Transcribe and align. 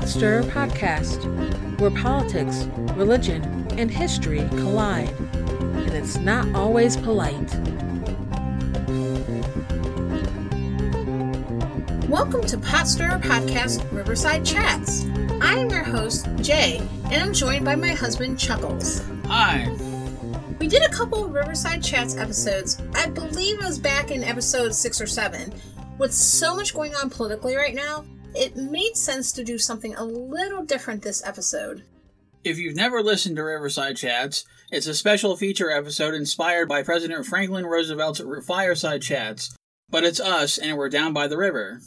Pot 0.00 0.08
Stirrer 0.08 0.42
Podcast, 0.44 1.78
where 1.78 1.90
politics, 1.90 2.64
religion, 2.96 3.42
and 3.72 3.90
history 3.90 4.48
collide, 4.48 5.10
and 5.10 5.92
it's 5.92 6.16
not 6.16 6.48
always 6.54 6.96
polite. 6.96 7.54
Welcome 12.08 12.46
to 12.46 12.56
Pot 12.56 12.88
Stirrer 12.88 13.18
Podcast 13.18 13.92
Riverside 13.92 14.42
Chats. 14.42 15.04
I 15.42 15.56
am 15.58 15.68
your 15.68 15.84
host, 15.84 16.26
Jay, 16.36 16.80
and 17.10 17.22
I'm 17.22 17.34
joined 17.34 17.66
by 17.66 17.76
my 17.76 17.88
husband, 17.88 18.38
Chuckles. 18.38 19.06
Hi. 19.26 19.70
We 20.58 20.66
did 20.66 20.82
a 20.82 20.88
couple 20.88 21.26
of 21.26 21.34
Riverside 21.34 21.84
Chats 21.84 22.16
episodes. 22.16 22.80
I 22.94 23.10
believe 23.10 23.60
it 23.60 23.66
was 23.66 23.78
back 23.78 24.10
in 24.10 24.24
episode 24.24 24.74
six 24.74 24.98
or 24.98 25.06
seven. 25.06 25.52
With 25.98 26.14
so 26.14 26.56
much 26.56 26.72
going 26.72 26.94
on 26.94 27.10
politically 27.10 27.54
right 27.54 27.74
now, 27.74 28.06
it 28.34 28.56
made 28.56 28.96
sense 28.96 29.32
to 29.32 29.44
do 29.44 29.58
something 29.58 29.94
a 29.96 30.04
little 30.04 30.64
different 30.64 31.02
this 31.02 31.26
episode. 31.26 31.84
If 32.42 32.58
you've 32.58 32.76
never 32.76 33.02
listened 33.02 33.36
to 33.36 33.44
Riverside 33.44 33.96
Chats, 33.96 34.44
it's 34.70 34.86
a 34.86 34.94
special 34.94 35.36
feature 35.36 35.70
episode 35.70 36.14
inspired 36.14 36.68
by 36.68 36.82
President 36.82 37.26
Franklin 37.26 37.66
Roosevelt's 37.66 38.22
Fireside 38.46 39.02
Chats. 39.02 39.54
But 39.90 40.04
it's 40.04 40.20
us, 40.20 40.56
and 40.56 40.78
we're 40.78 40.88
down 40.88 41.12
by 41.12 41.26
the 41.26 41.36
river. 41.36 41.80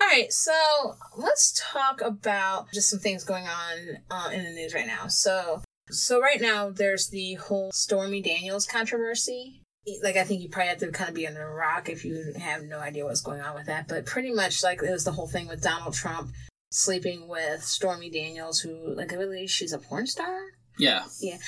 All 0.00 0.08
right, 0.08 0.32
so 0.32 0.94
let's 1.16 1.60
talk 1.60 2.00
about 2.00 2.72
just 2.72 2.88
some 2.88 2.98
things 2.98 3.24
going 3.24 3.46
on 3.46 3.98
uh, 4.10 4.30
in 4.32 4.44
the 4.44 4.50
news 4.50 4.72
right 4.72 4.86
now. 4.86 5.06
So, 5.08 5.62
so 5.90 6.20
right 6.20 6.40
now 6.40 6.70
there's 6.70 7.08
the 7.08 7.34
whole 7.34 7.70
Stormy 7.72 8.22
Daniels 8.22 8.66
controversy. 8.66 9.62
Like, 10.02 10.16
I 10.16 10.24
think 10.24 10.42
you 10.42 10.48
probably 10.48 10.68
have 10.68 10.78
to 10.78 10.90
kind 10.90 11.08
of 11.08 11.14
be 11.14 11.26
under 11.26 11.42
a 11.42 11.54
rock 11.54 11.88
if 11.88 12.04
you 12.04 12.34
have 12.38 12.64
no 12.64 12.78
idea 12.78 13.04
what's 13.04 13.20
going 13.20 13.40
on 13.40 13.54
with 13.54 13.66
that. 13.66 13.88
But 13.88 14.06
pretty 14.06 14.32
much, 14.32 14.62
like, 14.62 14.82
it 14.82 14.90
was 14.90 15.04
the 15.04 15.12
whole 15.12 15.28
thing 15.28 15.48
with 15.48 15.62
Donald 15.62 15.94
Trump 15.94 16.32
sleeping 16.70 17.28
with 17.28 17.62
Stormy 17.62 18.10
Daniels, 18.10 18.60
who, 18.60 18.94
like, 18.94 19.12
I 19.12 19.16
believe 19.16 19.50
she's 19.50 19.72
a 19.72 19.78
porn 19.78 20.06
star. 20.06 20.38
Yeah. 20.78 21.04
Yeah. 21.20 21.38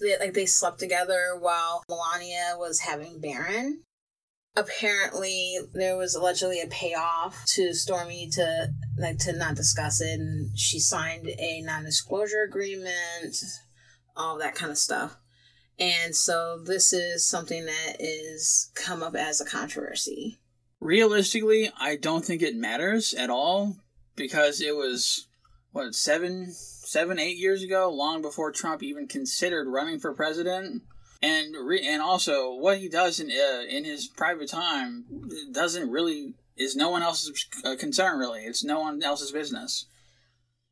They, 0.00 0.18
like, 0.18 0.34
they 0.34 0.46
slept 0.46 0.78
together 0.78 1.36
while 1.38 1.82
Melania 1.88 2.54
was 2.58 2.80
having 2.80 3.20
Barron 3.20 3.82
apparently 4.56 5.58
there 5.74 5.96
was 5.96 6.14
allegedly 6.14 6.60
a 6.60 6.66
payoff 6.66 7.44
to 7.44 7.74
Stormy 7.74 8.28
to 8.30 8.68
like 8.98 9.18
to 9.18 9.32
not 9.32 9.54
discuss 9.54 10.00
it 10.00 10.18
and 10.18 10.58
she 10.58 10.80
signed 10.80 11.28
a 11.28 11.60
non-disclosure 11.60 12.42
agreement 12.42 13.36
all 14.16 14.38
that 14.38 14.54
kind 14.54 14.72
of 14.72 14.78
stuff 14.78 15.16
and 15.78 16.16
so 16.16 16.58
this 16.58 16.92
is 16.92 17.24
something 17.24 17.66
that 17.66 17.96
is 17.98 18.70
come 18.74 19.02
up 19.02 19.14
as 19.14 19.40
a 19.40 19.44
controversy. 19.44 20.38
Realistically, 20.80 21.70
I 21.78 21.96
don't 21.96 22.24
think 22.24 22.42
it 22.42 22.56
matters 22.56 23.12
at 23.14 23.30
all 23.30 23.76
because 24.14 24.60
it 24.60 24.74
was 24.74 25.26
what 25.72 25.94
seven, 25.94 26.50
seven, 26.52 27.18
eight 27.18 27.36
years 27.36 27.62
ago, 27.62 27.90
long 27.90 28.22
before 28.22 28.52
Trump 28.52 28.82
even 28.82 29.06
considered 29.06 29.68
running 29.68 29.98
for 29.98 30.14
president. 30.14 30.82
And 31.22 31.54
re- 31.58 31.86
and 31.86 32.02
also 32.02 32.54
what 32.54 32.78
he 32.78 32.88
does 32.88 33.20
in 33.20 33.30
uh, 33.30 33.62
in 33.68 33.84
his 33.84 34.06
private 34.06 34.48
time 34.48 35.06
doesn't 35.50 35.90
really 35.90 36.34
is 36.56 36.76
no 36.76 36.90
one 36.90 37.02
else's 37.02 37.46
uh, 37.64 37.74
concern 37.76 38.18
really. 38.18 38.42
It's 38.42 38.62
no 38.62 38.80
one 38.80 39.02
else's 39.02 39.32
business 39.32 39.86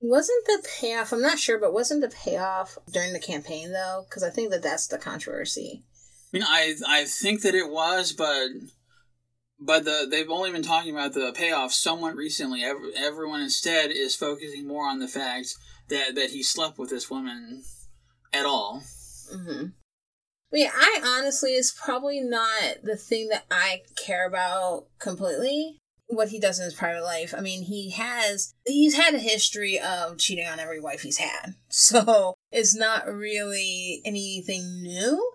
wasn't 0.04 0.44
the 0.46 0.66
payoff 0.80 1.12
i'm 1.12 1.22
not 1.22 1.38
sure 1.38 1.58
but 1.58 1.72
wasn't 1.72 2.00
the 2.00 2.08
payoff 2.08 2.78
during 2.92 3.12
the 3.12 3.18
campaign 3.18 3.72
though 3.72 4.04
because 4.08 4.22
i 4.22 4.30
think 4.30 4.50
that 4.50 4.62
that's 4.62 4.86
the 4.86 4.98
controversy 4.98 5.82
i 6.32 6.36
mean 6.36 6.44
i 6.46 6.74
i 6.86 7.04
think 7.04 7.42
that 7.42 7.54
it 7.54 7.70
was 7.70 8.12
but 8.12 8.48
but 9.58 9.84
the 9.84 10.06
they've 10.10 10.30
only 10.30 10.52
been 10.52 10.62
talking 10.62 10.94
about 10.94 11.14
the 11.14 11.32
payoff 11.34 11.72
somewhat 11.72 12.16
recently 12.16 12.62
Every, 12.62 12.90
everyone 12.96 13.40
instead 13.40 13.90
is 13.90 14.14
focusing 14.14 14.66
more 14.66 14.86
on 14.86 14.98
the 14.98 15.08
fact 15.08 15.54
that 15.88 16.14
that 16.14 16.30
he 16.30 16.42
slept 16.42 16.78
with 16.78 16.90
this 16.90 17.08
woman 17.10 17.62
at 18.32 18.44
all 18.44 18.82
mm-hmm. 19.32 19.66
I 20.52 20.56
mean, 20.56 20.68
I 20.72 21.18
honestly 21.18 21.54
is 21.54 21.72
probably 21.72 22.20
not 22.20 22.76
the 22.84 22.96
thing 22.96 23.28
that 23.30 23.44
I 23.50 23.82
care 23.96 24.24
about 24.24 24.86
completely. 25.00 25.78
What 26.14 26.28
he 26.28 26.38
does 26.38 26.58
in 26.58 26.64
his 26.64 26.74
private 26.74 27.02
life. 27.02 27.34
I 27.36 27.40
mean, 27.40 27.62
he 27.62 27.90
has 27.90 28.54
he's 28.66 28.96
had 28.96 29.14
a 29.14 29.18
history 29.18 29.78
of 29.78 30.18
cheating 30.18 30.46
on 30.46 30.60
every 30.60 30.80
wife 30.80 31.02
he's 31.02 31.18
had. 31.18 31.54
So 31.68 32.34
it's 32.52 32.74
not 32.74 33.06
really 33.06 34.00
anything 34.04 34.82
new. 34.82 35.32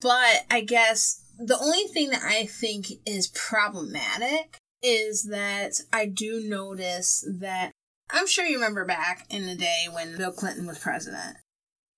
But 0.00 0.44
I 0.50 0.62
guess 0.62 1.22
the 1.38 1.58
only 1.58 1.84
thing 1.84 2.10
that 2.10 2.22
I 2.22 2.46
think 2.46 2.86
is 3.06 3.28
problematic 3.28 4.56
is 4.82 5.24
that 5.24 5.80
I 5.92 6.06
do 6.06 6.40
notice 6.40 7.24
that 7.28 7.72
I'm 8.10 8.26
sure 8.26 8.44
you 8.44 8.56
remember 8.56 8.84
back 8.84 9.26
in 9.30 9.46
the 9.46 9.54
day 9.54 9.86
when 9.92 10.16
Bill 10.16 10.32
Clinton 10.32 10.66
was 10.66 10.78
president 10.78 11.36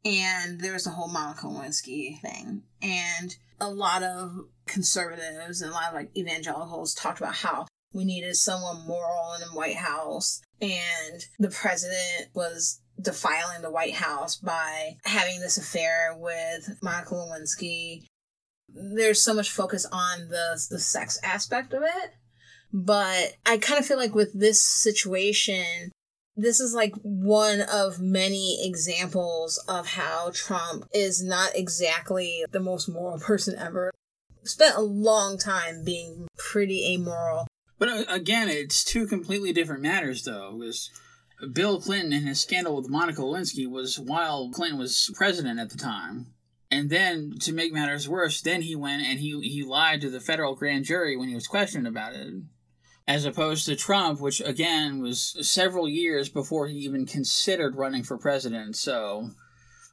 and 0.04 0.60
there 0.60 0.72
was 0.72 0.84
the 0.84 0.90
whole 0.90 1.08
Monica 1.08 1.46
Lewinsky 1.46 2.20
thing. 2.20 2.62
And 2.82 3.36
a 3.60 3.70
lot 3.70 4.02
of 4.02 4.46
conservatives 4.66 5.62
and 5.62 5.70
a 5.70 5.74
lot 5.74 5.88
of 5.88 5.94
like 5.94 6.16
evangelicals 6.16 6.94
talked 6.94 7.20
about 7.20 7.36
how 7.36 7.66
we 7.94 8.04
needed 8.04 8.36
someone 8.36 8.86
moral 8.86 9.34
in 9.34 9.40
the 9.40 9.56
White 9.56 9.76
House. 9.76 10.42
And 10.60 11.24
the 11.38 11.48
president 11.48 12.30
was 12.34 12.80
defiling 13.00 13.62
the 13.62 13.70
White 13.70 13.94
House 13.94 14.36
by 14.36 14.96
having 15.04 15.40
this 15.40 15.56
affair 15.56 16.14
with 16.18 16.76
Monica 16.82 17.14
Lewinsky. 17.14 18.04
There's 18.68 19.22
so 19.22 19.32
much 19.32 19.50
focus 19.50 19.86
on 19.90 20.28
the 20.28 20.60
the 20.70 20.80
sex 20.80 21.18
aspect 21.22 21.72
of 21.72 21.82
it. 21.82 22.14
But 22.72 23.36
I 23.46 23.58
kind 23.58 23.78
of 23.78 23.86
feel 23.86 23.98
like 23.98 24.16
with 24.16 24.38
this 24.38 24.60
situation, 24.60 25.92
this 26.36 26.58
is 26.58 26.74
like 26.74 26.94
one 27.02 27.60
of 27.60 28.00
many 28.00 28.66
examples 28.66 29.62
of 29.68 29.86
how 29.86 30.32
Trump 30.34 30.88
is 30.92 31.22
not 31.22 31.54
exactly 31.54 32.44
the 32.50 32.58
most 32.58 32.88
moral 32.88 33.18
person 33.20 33.56
ever. 33.56 33.92
Spent 34.42 34.76
a 34.76 34.82
long 34.82 35.38
time 35.38 35.84
being 35.84 36.26
pretty 36.36 36.94
amoral. 36.94 37.46
But 37.78 37.88
uh, 37.88 38.04
again, 38.08 38.48
it's 38.48 38.84
two 38.84 39.06
completely 39.06 39.52
different 39.52 39.82
matters, 39.82 40.22
though. 40.22 40.56
Because 40.58 40.90
Bill 41.52 41.80
Clinton 41.80 42.12
and 42.12 42.28
his 42.28 42.40
scandal 42.40 42.76
with 42.76 42.88
Monica 42.88 43.22
Lewinsky 43.22 43.70
was 43.70 43.98
while 43.98 44.50
Clinton 44.50 44.78
was 44.78 45.10
president 45.14 45.58
at 45.60 45.70
the 45.70 45.78
time. 45.78 46.28
And 46.70 46.90
then, 46.90 47.34
to 47.40 47.52
make 47.52 47.72
matters 47.72 48.08
worse, 48.08 48.40
then 48.40 48.62
he 48.62 48.74
went 48.74 49.02
and 49.02 49.20
he, 49.20 49.40
he 49.42 49.62
lied 49.62 50.00
to 50.00 50.10
the 50.10 50.20
federal 50.20 50.56
grand 50.56 50.84
jury 50.84 51.16
when 51.16 51.28
he 51.28 51.34
was 51.34 51.46
questioned 51.46 51.86
about 51.86 52.14
it 52.14 52.34
as 53.06 53.24
opposed 53.24 53.66
to 53.66 53.76
Trump, 53.76 54.20
which 54.20 54.40
again 54.40 55.00
was 55.00 55.36
several 55.40 55.88
years 55.88 56.28
before 56.28 56.68
he 56.68 56.78
even 56.78 57.06
considered 57.06 57.76
running 57.76 58.02
for 58.02 58.16
president. 58.16 58.76
So, 58.76 59.30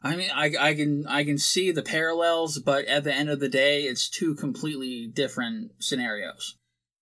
I 0.02 0.16
mean, 0.16 0.30
I, 0.34 0.54
I 0.60 0.74
can 0.76 1.06
I 1.08 1.24
can 1.24 1.38
see 1.38 1.72
the 1.72 1.84
parallels, 1.84 2.60
but 2.60 2.86
at 2.86 3.04
the 3.04 3.14
end 3.14 3.30
of 3.30 3.40
the 3.40 3.50
day, 3.50 3.84
it's 3.84 4.10
two 4.10 4.36
completely 4.36 5.08
different 5.08 5.72
scenarios. 5.80 6.56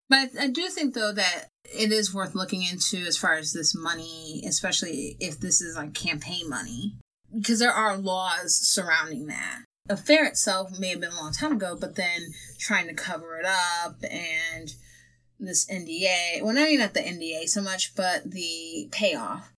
But 0.09 0.31
I 0.39 0.47
do 0.47 0.67
think 0.69 0.95
though 0.95 1.13
that 1.13 1.45
it 1.63 1.91
is 1.91 2.13
worth 2.13 2.33
looking 2.35 2.63
into 2.63 2.97
as 2.97 3.17
far 3.17 3.35
as 3.35 3.53
this 3.53 3.75
money, 3.75 4.43
especially 4.47 5.15
if 5.19 5.39
this 5.39 5.61
is 5.61 5.75
like 5.75 5.93
campaign 5.93 6.49
money, 6.49 6.95
because 7.33 7.59
there 7.59 7.71
are 7.71 7.97
laws 7.97 8.55
surrounding 8.55 9.27
that. 9.27 9.63
Affair 9.87 10.25
itself 10.25 10.79
may 10.79 10.89
have 10.89 10.99
been 10.99 11.11
a 11.11 11.15
long 11.15 11.31
time 11.31 11.53
ago, 11.53 11.77
but 11.79 11.95
then 11.95 12.33
trying 12.59 12.87
to 12.87 12.93
cover 12.93 13.39
it 13.39 13.45
up 13.45 13.97
and 14.03 14.73
this 15.39 15.65
NDA. 15.65 16.41
Well, 16.43 16.53
not 16.53 16.69
even 16.69 16.83
at 16.83 16.93
the 16.93 16.99
NDA 16.99 17.47
so 17.47 17.61
much, 17.61 17.95
but 17.95 18.31
the 18.31 18.89
payoff. 18.91 19.51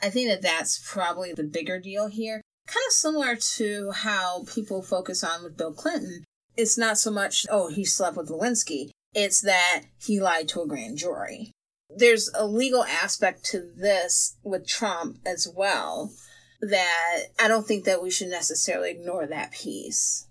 I 0.00 0.10
think 0.10 0.28
that 0.28 0.42
that's 0.42 0.80
probably 0.84 1.32
the 1.32 1.44
bigger 1.44 1.78
deal 1.78 2.08
here. 2.08 2.40
Kind 2.66 2.84
of 2.88 2.92
similar 2.92 3.36
to 3.36 3.90
how 3.92 4.44
people 4.52 4.82
focus 4.82 5.24
on 5.24 5.42
with 5.42 5.56
Bill 5.56 5.72
Clinton. 5.72 6.24
It's 6.56 6.78
not 6.78 6.98
so 6.98 7.10
much, 7.10 7.46
oh, 7.50 7.68
he 7.68 7.84
slept 7.84 8.16
with 8.16 8.30
Lewinsky. 8.30 8.90
It's 9.14 9.40
that 9.40 9.84
he 9.98 10.20
lied 10.20 10.48
to 10.48 10.62
a 10.62 10.66
grand 10.66 10.98
jury. 10.98 11.52
There's 11.88 12.30
a 12.34 12.46
legal 12.46 12.84
aspect 12.84 13.44
to 13.46 13.60
this 13.60 14.36
with 14.42 14.66
Trump 14.66 15.18
as 15.24 15.48
well 15.54 16.12
that 16.60 17.26
I 17.40 17.48
don't 17.48 17.66
think 17.66 17.84
that 17.84 18.02
we 18.02 18.10
should 18.10 18.28
necessarily 18.28 18.90
ignore 18.90 19.26
that 19.26 19.52
piece. 19.52 20.26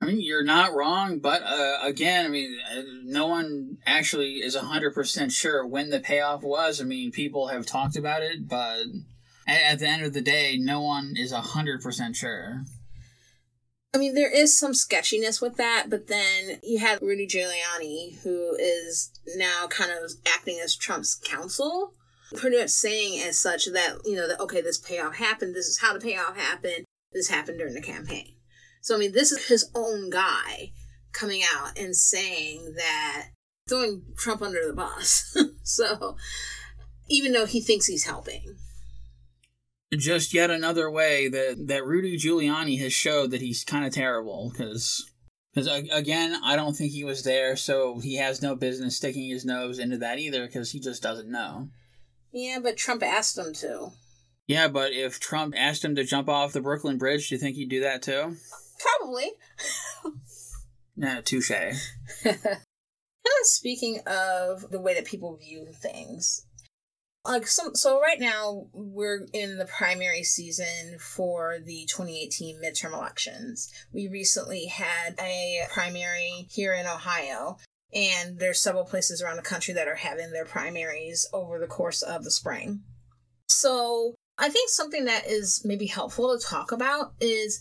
I 0.00 0.06
mean, 0.06 0.20
you're 0.20 0.44
not 0.44 0.74
wrong, 0.74 1.18
but 1.18 1.42
uh, 1.42 1.78
again, 1.82 2.24
I 2.24 2.28
mean, 2.28 2.56
uh, 2.70 2.82
no 3.04 3.26
one 3.26 3.78
actually 3.84 4.34
is 4.36 4.56
100% 4.56 5.32
sure 5.32 5.66
when 5.66 5.90
the 5.90 5.98
payoff 5.98 6.42
was. 6.42 6.80
I 6.80 6.84
mean, 6.84 7.10
people 7.10 7.48
have 7.48 7.66
talked 7.66 7.96
about 7.96 8.22
it, 8.22 8.48
but 8.48 8.82
at, 9.48 9.62
at 9.62 9.78
the 9.80 9.88
end 9.88 10.04
of 10.04 10.12
the 10.12 10.20
day, 10.20 10.56
no 10.56 10.80
one 10.82 11.14
is 11.16 11.32
100% 11.32 12.14
sure. 12.14 12.62
I 13.94 13.98
mean, 13.98 14.14
there 14.14 14.30
is 14.30 14.58
some 14.58 14.74
sketchiness 14.74 15.40
with 15.40 15.56
that, 15.56 15.86
but 15.88 16.08
then 16.08 16.60
you 16.62 16.78
have 16.78 17.00
Rudy 17.00 17.26
Giuliani, 17.26 18.18
who 18.22 18.54
is 18.58 19.10
now 19.36 19.66
kind 19.68 19.90
of 19.90 20.12
acting 20.26 20.60
as 20.62 20.76
Trump's 20.76 21.14
counsel, 21.14 21.94
pretty 22.36 22.58
much 22.58 22.68
saying 22.68 23.22
as 23.22 23.38
such 23.38 23.64
that, 23.66 23.98
you 24.04 24.14
know, 24.14 24.28
that, 24.28 24.40
okay, 24.40 24.60
this 24.60 24.76
payoff 24.76 25.16
happened, 25.16 25.54
this 25.54 25.68
is 25.68 25.80
how 25.80 25.94
the 25.94 26.00
payoff 26.00 26.36
happened, 26.36 26.84
this 27.12 27.28
happened 27.28 27.58
during 27.58 27.74
the 27.74 27.80
campaign. 27.80 28.34
So, 28.82 28.94
I 28.94 28.98
mean, 28.98 29.12
this 29.12 29.32
is 29.32 29.48
his 29.48 29.70
own 29.74 30.10
guy 30.10 30.72
coming 31.12 31.42
out 31.54 31.78
and 31.78 31.96
saying 31.96 32.74
that 32.76 33.28
throwing 33.68 34.02
Trump 34.16 34.42
under 34.42 34.66
the 34.66 34.74
bus. 34.74 35.36
so, 35.62 36.16
even 37.08 37.32
though 37.32 37.46
he 37.46 37.60
thinks 37.60 37.86
he's 37.86 38.04
helping. 38.04 38.56
Just 39.96 40.34
yet 40.34 40.50
another 40.50 40.90
way 40.90 41.28
that, 41.28 41.66
that 41.68 41.86
Rudy 41.86 42.18
Giuliani 42.18 42.78
has 42.80 42.92
showed 42.92 43.30
that 43.30 43.40
he's 43.40 43.64
kind 43.64 43.86
of 43.86 43.92
terrible 43.92 44.50
because. 44.50 45.10
Because 45.54 45.88
again, 45.90 46.38
I 46.44 46.56
don't 46.56 46.74
think 46.74 46.92
he 46.92 47.04
was 47.04 47.24
there, 47.24 47.56
so 47.56 47.98
he 47.98 48.16
has 48.16 48.42
no 48.42 48.54
business 48.54 48.96
sticking 48.96 49.28
his 49.30 49.46
nose 49.46 49.78
into 49.78 49.96
that 49.98 50.18
either. 50.18 50.46
Because 50.46 50.70
he 50.70 50.78
just 50.80 51.02
doesn't 51.02 51.30
know. 51.30 51.68
Yeah, 52.32 52.58
but 52.62 52.76
Trump 52.76 53.02
asked 53.02 53.38
him 53.38 53.54
to. 53.54 53.88
Yeah, 54.46 54.68
but 54.68 54.92
if 54.92 55.18
Trump 55.20 55.54
asked 55.56 55.84
him 55.84 55.94
to 55.96 56.04
jump 56.04 56.28
off 56.28 56.52
the 56.52 56.60
Brooklyn 56.60 56.98
Bridge, 56.98 57.28
do 57.28 57.34
you 57.34 57.38
think 57.38 57.56
he'd 57.56 57.70
do 57.70 57.80
that 57.80 58.02
too? 58.02 58.36
Probably. 58.78 59.32
nah, 60.96 61.20
touche. 61.22 61.50
speaking 63.42 64.00
of 64.06 64.70
the 64.70 64.80
way 64.80 64.94
that 64.94 65.04
people 65.04 65.36
view 65.36 65.66
things, 65.72 66.46
like 67.28 67.46
some 67.46 67.74
so 67.74 68.00
right 68.00 68.18
now 68.18 68.66
we're 68.72 69.26
in 69.32 69.58
the 69.58 69.66
primary 69.66 70.22
season 70.22 70.98
for 70.98 71.58
the 71.64 71.86
2018 71.86 72.60
midterm 72.60 72.94
elections. 72.94 73.70
We 73.92 74.08
recently 74.08 74.66
had 74.66 75.14
a 75.20 75.60
primary 75.70 76.48
here 76.50 76.72
in 76.72 76.86
ohio 76.86 77.58
and 77.92 78.38
there's 78.38 78.60
several 78.60 78.84
places 78.84 79.22
around 79.22 79.36
the 79.36 79.42
country 79.42 79.74
that 79.74 79.88
are 79.88 79.94
having 79.94 80.32
their 80.32 80.44
primaries 80.44 81.28
over 81.32 81.58
the 81.58 81.66
course 81.66 82.02
of 82.02 82.24
the 82.24 82.30
spring. 82.30 82.82
So 83.46 84.14
i 84.38 84.48
think 84.48 84.70
something 84.70 85.04
that 85.04 85.26
is 85.26 85.62
maybe 85.64 85.86
helpful 85.86 86.36
to 86.36 86.44
talk 86.44 86.72
about 86.72 87.12
is 87.20 87.60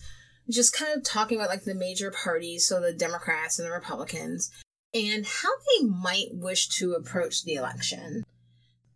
just 0.49 0.73
kind 0.73 0.95
of 0.95 1.03
talking 1.03 1.37
about 1.37 1.49
like 1.49 1.65
the 1.65 1.75
major 1.75 2.11
parties 2.11 2.65
so 2.65 2.79
the 2.79 2.93
democrats 2.93 3.59
and 3.59 3.67
the 3.67 3.71
republicans 3.71 4.49
and 4.93 5.25
how 5.25 5.49
they 5.49 5.85
might 5.85 6.29
wish 6.31 6.69
to 6.69 6.93
approach 6.93 7.43
the 7.43 7.55
election 7.55 8.23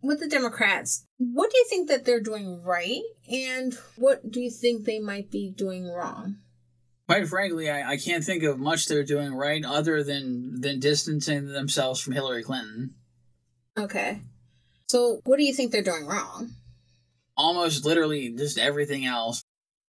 with 0.01 0.19
the 0.19 0.27
Democrats, 0.27 1.05
what 1.17 1.51
do 1.51 1.57
you 1.57 1.65
think 1.69 1.87
that 1.89 2.05
they're 2.05 2.21
doing 2.21 2.61
right, 2.63 3.01
and 3.31 3.77
what 3.95 4.31
do 4.31 4.41
you 4.41 4.49
think 4.49 4.85
they 4.85 4.99
might 4.99 5.31
be 5.31 5.51
doing 5.51 5.87
wrong? 5.87 6.37
Quite 7.07 7.27
frankly, 7.27 7.69
I, 7.69 7.91
I 7.91 7.97
can't 7.97 8.23
think 8.23 8.43
of 8.43 8.59
much 8.59 8.87
they're 8.87 9.03
doing 9.03 9.33
right 9.33 9.63
other 9.65 10.03
than 10.03 10.61
than 10.61 10.79
distancing 10.79 11.47
themselves 11.47 11.99
from 11.99 12.13
Hillary 12.13 12.43
Clinton. 12.43 12.95
Okay, 13.77 14.21
so 14.87 15.21
what 15.25 15.37
do 15.37 15.43
you 15.43 15.53
think 15.53 15.71
they're 15.71 15.81
doing 15.81 16.05
wrong? 16.05 16.51
Almost 17.37 17.85
literally 17.85 18.29
just 18.29 18.57
everything 18.57 19.05
else. 19.05 19.43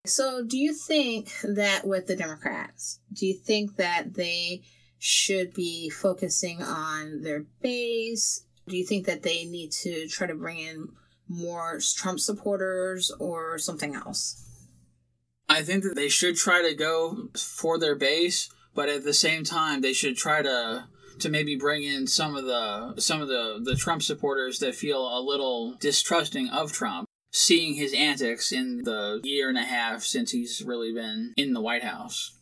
So, 0.04 0.44
do 0.44 0.58
you 0.58 0.74
think 0.74 1.32
that 1.44 1.86
with 1.86 2.08
the 2.08 2.16
Democrats, 2.16 2.98
do 3.12 3.26
you 3.26 3.34
think 3.34 3.76
that 3.76 4.14
they 4.14 4.62
should 4.98 5.54
be 5.54 5.90
focusing 5.90 6.62
on 6.62 7.22
their 7.22 7.44
base 7.60 8.44
do 8.66 8.76
you 8.76 8.84
think 8.86 9.06
that 9.06 9.22
they 9.22 9.44
need 9.44 9.72
to 9.72 10.06
try 10.08 10.26
to 10.26 10.34
bring 10.34 10.58
in 10.58 10.88
more 11.28 11.80
Trump 11.96 12.20
supporters 12.20 13.10
or 13.18 13.58
something 13.58 13.94
else? 13.94 14.38
I 15.48 15.62
think 15.62 15.84
that 15.84 15.94
they 15.94 16.08
should 16.08 16.36
try 16.36 16.62
to 16.62 16.74
go 16.74 17.28
for 17.36 17.78
their 17.78 17.94
base, 17.94 18.50
but 18.74 18.88
at 18.88 19.04
the 19.04 19.12
same 19.14 19.44
time 19.44 19.80
they 19.80 19.92
should 19.92 20.16
try 20.16 20.42
to 20.42 20.84
to 21.18 21.28
maybe 21.28 21.56
bring 21.56 21.82
in 21.82 22.06
some 22.06 22.34
of 22.36 22.44
the 22.44 23.00
some 23.00 23.20
of 23.20 23.28
the 23.28 23.60
the 23.62 23.76
Trump 23.76 24.02
supporters 24.02 24.60
that 24.60 24.74
feel 24.74 25.06
a 25.06 25.20
little 25.20 25.74
distrusting 25.74 26.48
of 26.48 26.72
Trump, 26.72 27.08
seeing 27.30 27.74
his 27.74 27.92
antics 27.92 28.52
in 28.52 28.82
the 28.84 29.20
year 29.22 29.48
and 29.48 29.58
a 29.58 29.64
half 29.64 30.02
since 30.02 30.30
he's 30.30 30.62
really 30.64 30.92
been 30.92 31.34
in 31.36 31.52
the 31.52 31.60
White 31.60 31.84
House. 31.84 32.38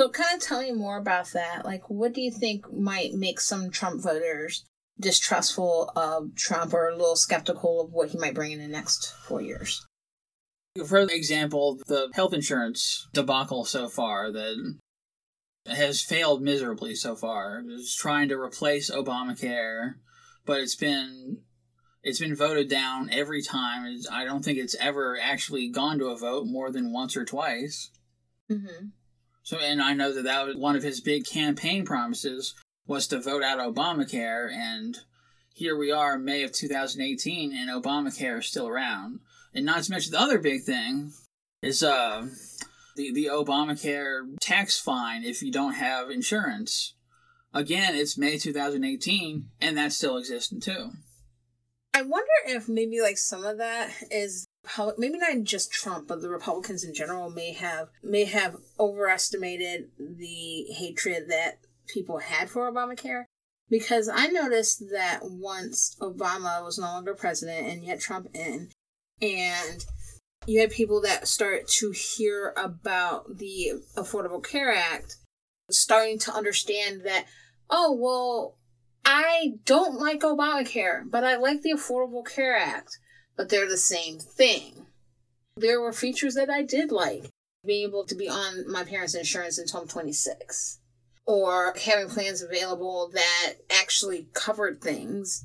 So, 0.00 0.08
kind 0.08 0.34
of 0.34 0.40
tell 0.40 0.62
me 0.62 0.72
more 0.72 0.96
about 0.96 1.28
that. 1.32 1.66
Like, 1.66 1.90
what 1.90 2.14
do 2.14 2.22
you 2.22 2.30
think 2.30 2.72
might 2.72 3.12
make 3.12 3.38
some 3.40 3.70
Trump 3.70 4.02
voters 4.02 4.64
distrustful 5.00 5.90
of 5.96 6.34
Trump 6.36 6.72
or 6.72 6.88
a 6.88 6.96
little 6.96 7.16
skeptical 7.16 7.80
of 7.80 7.92
what 7.92 8.10
he 8.10 8.18
might 8.18 8.34
bring 8.34 8.52
in 8.52 8.60
the 8.60 8.68
next 8.68 9.12
four 9.26 9.40
years. 9.40 9.84
For 10.86 11.00
example, 11.00 11.78
the 11.86 12.08
health 12.14 12.32
insurance 12.32 13.08
debacle 13.12 13.64
so 13.64 13.88
far 13.88 14.32
that 14.32 14.78
has 15.66 16.02
failed 16.02 16.42
miserably 16.42 16.94
so 16.94 17.14
far 17.14 17.62
is 17.68 17.94
trying 17.94 18.28
to 18.28 18.40
replace 18.40 18.90
Obamacare, 18.90 19.94
but 20.44 20.60
it's 20.60 20.76
been 20.76 21.38
it's 22.02 22.18
been 22.18 22.34
voted 22.34 22.68
down 22.68 23.10
every 23.12 23.42
time. 23.42 23.96
I 24.10 24.24
don't 24.24 24.44
think 24.44 24.58
it's 24.58 24.74
ever 24.80 25.16
actually 25.20 25.68
gone 25.68 25.98
to 25.98 26.06
a 26.06 26.18
vote 26.18 26.46
more 26.46 26.72
than 26.72 26.92
once 26.92 27.16
or 27.16 27.24
twice. 27.24 27.90
Mm-hmm. 28.50 28.86
So, 29.44 29.58
and 29.58 29.80
I 29.80 29.94
know 29.94 30.12
that 30.12 30.24
that 30.24 30.46
was 30.46 30.56
one 30.56 30.74
of 30.74 30.82
his 30.82 31.00
big 31.00 31.26
campaign 31.26 31.84
promises 31.84 32.54
was 32.92 33.06
to 33.06 33.18
vote 33.18 33.42
out 33.42 33.58
Obamacare, 33.58 34.52
and 34.52 34.98
here 35.54 35.74
we 35.74 35.90
are, 35.90 36.18
May 36.18 36.42
of 36.42 36.52
2018, 36.52 37.50
and 37.50 37.70
Obamacare 37.70 38.40
is 38.40 38.46
still 38.46 38.68
around. 38.68 39.20
And 39.54 39.64
not 39.64 39.84
to 39.84 39.90
mention 39.90 40.12
the 40.12 40.20
other 40.20 40.38
big 40.38 40.64
thing 40.64 41.10
is 41.62 41.82
uh, 41.82 42.28
the 42.96 43.10
the 43.14 43.30
Obamacare 43.32 44.36
tax 44.42 44.78
fine 44.78 45.24
if 45.24 45.42
you 45.42 45.50
don't 45.50 45.72
have 45.72 46.10
insurance. 46.10 46.92
Again, 47.54 47.94
it's 47.94 48.18
May 48.18 48.36
2018, 48.36 49.48
and 49.58 49.78
that's 49.78 49.96
still 49.96 50.18
existing 50.18 50.60
too. 50.60 50.90
I 51.94 52.02
wonder 52.02 52.28
if 52.46 52.68
maybe 52.68 53.00
like 53.00 53.16
some 53.16 53.42
of 53.42 53.56
that 53.56 53.90
is 54.10 54.46
maybe 54.98 55.16
not 55.16 55.44
just 55.44 55.72
Trump, 55.72 56.08
but 56.08 56.20
the 56.20 56.28
Republicans 56.28 56.84
in 56.84 56.92
general 56.92 57.30
may 57.30 57.54
have 57.54 57.88
may 58.02 58.24
have 58.26 58.56
overestimated 58.78 59.88
the 59.98 60.64
hatred 60.74 61.30
that 61.30 61.60
people 61.86 62.18
had 62.18 62.48
for 62.48 62.70
Obamacare 62.70 63.24
because 63.72 64.06
I 64.06 64.26
noticed 64.26 64.82
that 64.92 65.20
once 65.22 65.96
Obama 65.98 66.62
was 66.62 66.78
no 66.78 66.84
longer 66.84 67.14
president 67.14 67.66
and 67.66 67.82
yet 67.82 68.00
Trump 68.00 68.28
in, 68.34 68.68
and 69.22 69.84
you 70.46 70.60
had 70.60 70.70
people 70.70 71.00
that 71.00 71.26
start 71.26 71.68
to 71.68 71.90
hear 71.90 72.52
about 72.54 73.38
the 73.38 73.82
Affordable 73.96 74.44
Care 74.44 74.74
Act, 74.74 75.16
starting 75.70 76.18
to 76.18 76.34
understand 76.34 77.02
that, 77.06 77.24
oh, 77.70 77.96
well, 77.98 78.58
I 79.06 79.54
don't 79.64 79.98
like 79.98 80.20
Obamacare, 80.20 81.10
but 81.10 81.24
I 81.24 81.36
like 81.36 81.62
the 81.62 81.72
Affordable 81.72 82.26
Care 82.26 82.58
Act, 82.58 82.98
but 83.38 83.48
they're 83.48 83.68
the 83.68 83.78
same 83.78 84.18
thing. 84.18 84.86
There 85.56 85.80
were 85.80 85.94
features 85.94 86.34
that 86.34 86.50
I 86.50 86.62
did 86.62 86.92
like, 86.92 87.30
being 87.64 87.88
able 87.88 88.04
to 88.04 88.14
be 88.14 88.28
on 88.28 88.70
my 88.70 88.84
parents' 88.84 89.14
insurance 89.14 89.56
until 89.56 89.80
I'm 89.80 89.88
26 89.88 90.80
or 91.26 91.74
having 91.84 92.08
plans 92.08 92.42
available 92.42 93.10
that 93.12 93.54
actually 93.70 94.28
covered 94.34 94.80
things. 94.80 95.44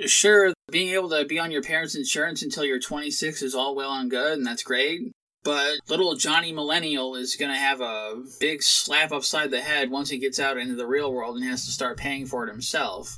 Sure, 0.00 0.52
being 0.70 0.94
able 0.94 1.08
to 1.08 1.24
be 1.24 1.38
on 1.38 1.50
your 1.50 1.62
parents' 1.62 1.96
insurance 1.96 2.42
until 2.42 2.64
you're 2.64 2.78
26 2.78 3.42
is 3.42 3.54
all 3.54 3.74
well 3.74 3.92
and 3.94 4.10
good, 4.10 4.38
and 4.38 4.46
that's 4.46 4.62
great. 4.62 5.12
But 5.42 5.78
little 5.88 6.14
Johnny 6.14 6.52
Millennial 6.52 7.14
is 7.14 7.36
going 7.36 7.52
to 7.52 7.58
have 7.58 7.80
a 7.80 8.22
big 8.40 8.62
slap 8.62 9.12
upside 9.12 9.50
the 9.50 9.60
head 9.60 9.90
once 9.90 10.10
he 10.10 10.18
gets 10.18 10.38
out 10.38 10.58
into 10.58 10.74
the 10.74 10.86
real 10.86 11.12
world 11.12 11.36
and 11.36 11.44
has 11.44 11.64
to 11.64 11.70
start 11.70 11.96
paying 11.96 12.26
for 12.26 12.46
it 12.46 12.50
himself, 12.50 13.16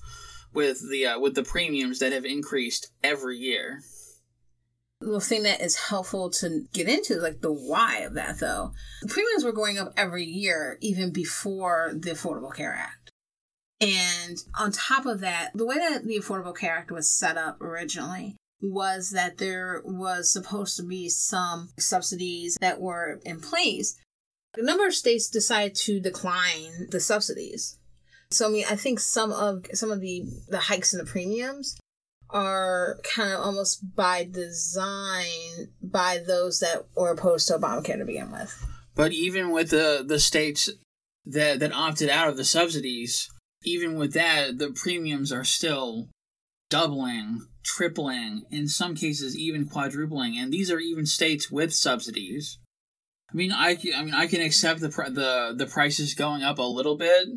with 0.53 0.89
the 0.91 1.07
uh, 1.07 1.19
with 1.19 1.35
the 1.35 1.43
premiums 1.43 1.99
that 1.99 2.13
have 2.13 2.25
increased 2.25 2.93
every 3.03 3.37
year 3.37 3.81
the 5.01 5.21
thing 5.21 5.45
that 5.45 5.63
is 5.63 5.77
helpful 5.77 6.31
to 6.31 6.65
get 6.73 6.89
into 6.89 7.17
like 7.17 7.41
the 7.41 7.53
why 7.53 7.99
of 8.01 8.15
that 8.15 8.39
though. 8.39 8.73
The 9.03 9.09
premiums 9.09 9.45
were 9.45 9.53
going 9.53 9.79
up 9.79 9.93
every 9.97 10.25
year 10.25 10.77
even 10.81 11.11
before 11.11 11.93
the 11.95 12.11
Affordable 12.11 12.55
Care 12.55 12.75
Act. 12.75 13.11
And 13.81 14.37
on 14.59 14.73
top 14.73 15.07
of 15.07 15.21
that, 15.21 15.53
the 15.55 15.65
way 15.65 15.77
that 15.77 16.05
the 16.05 16.19
Affordable 16.19 16.57
Care 16.57 16.77
Act 16.77 16.91
was 16.91 17.11
set 17.11 17.39
up 17.39 17.63
originally 17.63 18.37
was 18.61 19.11
that 19.13 19.39
there 19.39 19.81
was 19.87 20.31
supposed 20.31 20.77
to 20.77 20.83
be 20.83 21.09
some 21.09 21.71
subsidies 21.79 22.59
that 22.61 22.79
were 22.79 23.21
in 23.25 23.41
place. 23.41 23.97
A 24.59 24.63
number 24.63 24.87
of 24.87 24.95
states 24.95 25.31
decided 25.31 25.75
to 25.77 25.99
decline 25.99 26.89
the 26.91 27.01
subsidies. 27.01 27.79
So 28.31 28.49
I 28.49 28.51
mean, 28.51 28.65
I 28.69 28.77
think 28.77 29.01
some 29.01 29.33
of 29.33 29.65
some 29.73 29.91
of 29.91 30.01
the 30.01 30.25
the 30.49 30.59
hikes 30.59 30.93
in 30.93 30.99
the 30.99 31.07
premiums 31.07 31.79
are 32.33 32.99
kind 33.03 33.33
of 33.33 33.41
almost 33.41 33.95
by 33.95 34.25
design 34.25 35.69
by 35.83 36.19
those 36.27 36.61
that 36.61 36.87
were 36.97 37.11
opposed 37.11 37.49
to 37.49 37.55
Obamacare 37.55 37.99
to 37.99 38.05
begin 38.05 38.31
with. 38.31 38.67
But 38.95 39.13
even 39.13 39.51
with 39.51 39.71
the 39.71 40.05
the 40.07 40.19
states 40.19 40.71
that 41.25 41.61
that 41.61 41.73
opted 41.73 42.09
out 42.09 42.29
of 42.29 42.37
the 42.37 42.45
subsidies, 42.45 43.31
even 43.63 43.97
with 43.97 44.13
that, 44.15 44.59
the 44.59 44.71
premiums 44.71 45.33
are 45.33 45.45
still 45.45 46.09
doubling, 46.71 47.47
tripling, 47.65 48.45
in 48.51 48.69
some 48.69 48.95
cases 48.95 49.37
even 49.37 49.69
quadrupling, 49.69 50.39
and 50.39 50.53
these 50.53 50.71
are 50.71 50.79
even 50.79 51.07
states 51.07 51.51
with 51.51 51.75
subsidies. 51.75 52.59
I 53.31 53.37
mean, 53.37 53.53
I, 53.53 53.77
I 53.95 54.03
mean, 54.03 54.15
I 54.15 54.27
can 54.27 54.41
accept 54.41 54.81
the 54.81 54.89
the 54.89 55.55
the 55.57 55.67
prices 55.67 56.15
going 56.15 56.43
up 56.43 56.59
a 56.59 56.63
little 56.63 56.97
bit, 56.97 57.29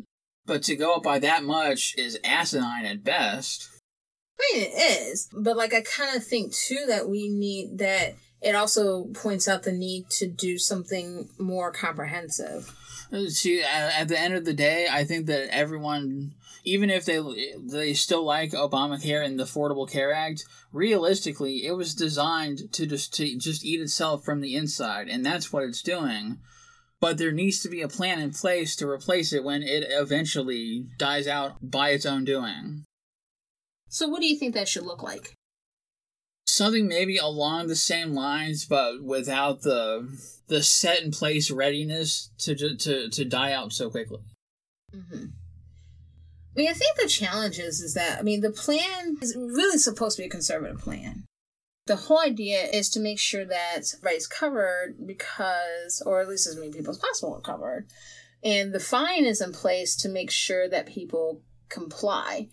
but 0.46 0.62
to 0.64 0.76
go 0.76 0.94
up 0.96 1.02
by 1.02 1.18
that 1.20 1.44
much 1.44 1.94
is 1.96 2.18
asinine 2.24 2.84
at 2.84 3.04
best. 3.04 3.68
I 4.38 4.56
mean, 4.56 4.64
it 4.64 4.74
is, 4.74 5.28
but 5.32 5.56
like 5.56 5.74
I 5.74 5.82
kind 5.82 6.16
of 6.16 6.24
think 6.24 6.52
too 6.52 6.84
that 6.88 7.08
we 7.08 7.28
need 7.28 7.78
that. 7.78 8.14
It 8.42 8.54
also 8.54 9.04
points 9.14 9.48
out 9.48 9.62
the 9.62 9.72
need 9.72 10.10
to 10.18 10.26
do 10.26 10.58
something 10.58 11.30
more 11.38 11.72
comprehensive. 11.72 12.70
Uh, 13.10 13.28
see, 13.28 13.62
at 13.62 14.08
the 14.08 14.20
end 14.20 14.34
of 14.34 14.44
the 14.44 14.52
day, 14.52 14.86
I 14.90 15.04
think 15.04 15.26
that 15.26 15.48
everyone, 15.54 16.34
even 16.64 16.90
if 16.90 17.06
they 17.06 17.22
they 17.56 17.94
still 17.94 18.24
like 18.24 18.50
Obamacare 18.50 19.24
and 19.24 19.38
the 19.38 19.44
Affordable 19.44 19.90
Care 19.90 20.12
Act, 20.12 20.44
realistically, 20.72 21.64
it 21.64 21.72
was 21.72 21.94
designed 21.94 22.72
to 22.72 22.86
just 22.86 23.14
to 23.14 23.38
just 23.38 23.64
eat 23.64 23.80
itself 23.80 24.24
from 24.24 24.40
the 24.40 24.56
inside, 24.56 25.08
and 25.08 25.24
that's 25.24 25.52
what 25.52 25.64
it's 25.64 25.82
doing. 25.82 26.38
But 27.00 27.18
there 27.18 27.32
needs 27.32 27.60
to 27.62 27.68
be 27.68 27.82
a 27.82 27.88
plan 27.88 28.18
in 28.18 28.32
place 28.32 28.76
to 28.76 28.88
replace 28.88 29.32
it 29.32 29.44
when 29.44 29.62
it 29.62 29.84
eventually 29.88 30.86
dies 30.98 31.26
out 31.26 31.70
by 31.70 31.90
its 31.90 32.06
own 32.06 32.24
doing. 32.24 32.84
So, 33.94 34.08
what 34.08 34.20
do 34.20 34.26
you 34.26 34.36
think 34.36 34.54
that 34.54 34.68
should 34.68 34.82
look 34.82 35.04
like? 35.04 35.34
Something 36.48 36.88
maybe 36.88 37.16
along 37.16 37.68
the 37.68 37.76
same 37.76 38.12
lines, 38.12 38.64
but 38.64 39.04
without 39.04 39.62
the 39.62 40.08
the 40.48 40.64
set 40.64 41.02
in 41.02 41.12
place 41.12 41.48
readiness 41.48 42.28
to 42.38 42.56
to 42.76 43.08
to 43.08 43.24
die 43.24 43.52
out 43.52 43.72
so 43.72 43.90
quickly. 43.90 44.18
Mm-hmm. 44.92 45.26
I 45.26 46.56
mean, 46.56 46.68
I 46.68 46.72
think 46.72 46.96
the 46.96 47.06
challenge 47.06 47.60
is, 47.60 47.80
is 47.80 47.94
that 47.94 48.18
I 48.18 48.22
mean 48.22 48.40
the 48.40 48.50
plan 48.50 49.16
is 49.22 49.36
really 49.36 49.78
supposed 49.78 50.16
to 50.16 50.22
be 50.22 50.26
a 50.26 50.30
conservative 50.30 50.80
plan. 50.80 51.24
The 51.86 51.94
whole 51.94 52.20
idea 52.20 52.64
is 52.64 52.90
to 52.90 53.00
make 53.00 53.20
sure 53.20 53.44
that 53.44 53.94
rights 54.02 54.26
covered 54.26 54.96
because, 55.06 56.02
or 56.04 56.20
at 56.20 56.28
least 56.28 56.48
as 56.48 56.56
many 56.56 56.72
people 56.72 56.90
as 56.90 56.98
possible 56.98 57.36
are 57.36 57.40
covered, 57.40 57.86
and 58.42 58.72
the 58.72 58.80
fine 58.80 59.24
is 59.24 59.40
in 59.40 59.52
place 59.52 59.94
to 59.98 60.08
make 60.08 60.32
sure 60.32 60.68
that 60.68 60.86
people 60.86 61.42
comply 61.68 62.48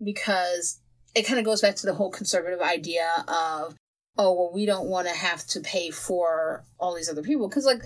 because 0.00 0.80
it 1.14 1.26
kind 1.26 1.38
of 1.38 1.44
goes 1.44 1.60
back 1.60 1.76
to 1.76 1.86
the 1.86 1.94
whole 1.94 2.10
conservative 2.10 2.60
idea 2.60 3.08
of 3.28 3.74
oh 4.16 4.32
well 4.32 4.50
we 4.52 4.66
don't 4.66 4.88
want 4.88 5.08
to 5.08 5.14
have 5.14 5.46
to 5.46 5.60
pay 5.60 5.90
for 5.90 6.64
all 6.78 6.94
these 6.94 7.08
other 7.08 7.22
people. 7.22 7.48
Because 7.48 7.64
like 7.64 7.82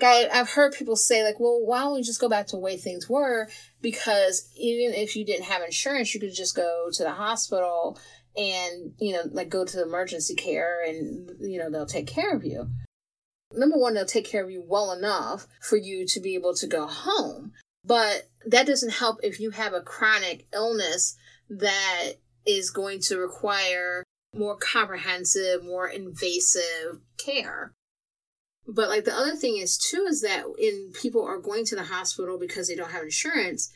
like 0.00 0.30
I, 0.32 0.40
I've 0.40 0.50
heard 0.50 0.74
people 0.74 0.96
say 0.96 1.24
like 1.24 1.40
well 1.40 1.60
why 1.64 1.80
don't 1.80 1.94
we 1.94 2.02
just 2.02 2.20
go 2.20 2.28
back 2.28 2.46
to 2.48 2.56
the 2.56 2.60
way 2.60 2.76
things 2.76 3.08
were? 3.08 3.48
Because 3.80 4.48
even 4.56 4.94
if 4.94 5.16
you 5.16 5.24
didn't 5.24 5.46
have 5.46 5.62
insurance 5.62 6.14
you 6.14 6.20
could 6.20 6.34
just 6.34 6.56
go 6.56 6.88
to 6.92 7.02
the 7.02 7.12
hospital 7.12 7.98
and 8.36 8.92
you 8.98 9.12
know 9.12 9.22
like 9.30 9.48
go 9.48 9.64
to 9.64 9.76
the 9.76 9.82
emergency 9.82 10.34
care 10.34 10.82
and 10.86 11.30
you 11.40 11.58
know 11.58 11.70
they'll 11.70 11.86
take 11.86 12.06
care 12.06 12.34
of 12.34 12.44
you. 12.44 12.68
Number 13.52 13.78
one 13.78 13.94
they'll 13.94 14.06
take 14.06 14.26
care 14.26 14.44
of 14.44 14.50
you 14.50 14.62
well 14.66 14.92
enough 14.92 15.46
for 15.60 15.76
you 15.76 16.06
to 16.06 16.20
be 16.20 16.34
able 16.34 16.54
to 16.54 16.66
go 16.66 16.86
home. 16.86 17.52
But 17.84 18.28
that 18.46 18.66
doesn't 18.66 18.92
help 18.92 19.20
if 19.22 19.40
you 19.40 19.50
have 19.50 19.72
a 19.72 19.80
chronic 19.80 20.46
illness 20.52 21.16
that 21.48 22.14
is 22.48 22.70
going 22.70 23.00
to 23.00 23.18
require 23.18 24.02
more 24.34 24.56
comprehensive, 24.56 25.62
more 25.62 25.86
invasive 25.86 27.00
care. 27.18 27.74
But 28.66 28.88
like 28.88 29.04
the 29.04 29.14
other 29.14 29.36
thing 29.36 29.58
is 29.58 29.78
too 29.78 30.06
is 30.08 30.22
that 30.22 30.44
in 30.58 30.92
people 31.00 31.24
are 31.24 31.38
going 31.38 31.64
to 31.66 31.76
the 31.76 31.84
hospital 31.84 32.38
because 32.38 32.68
they 32.68 32.74
don't 32.74 32.90
have 32.90 33.02
insurance, 33.02 33.70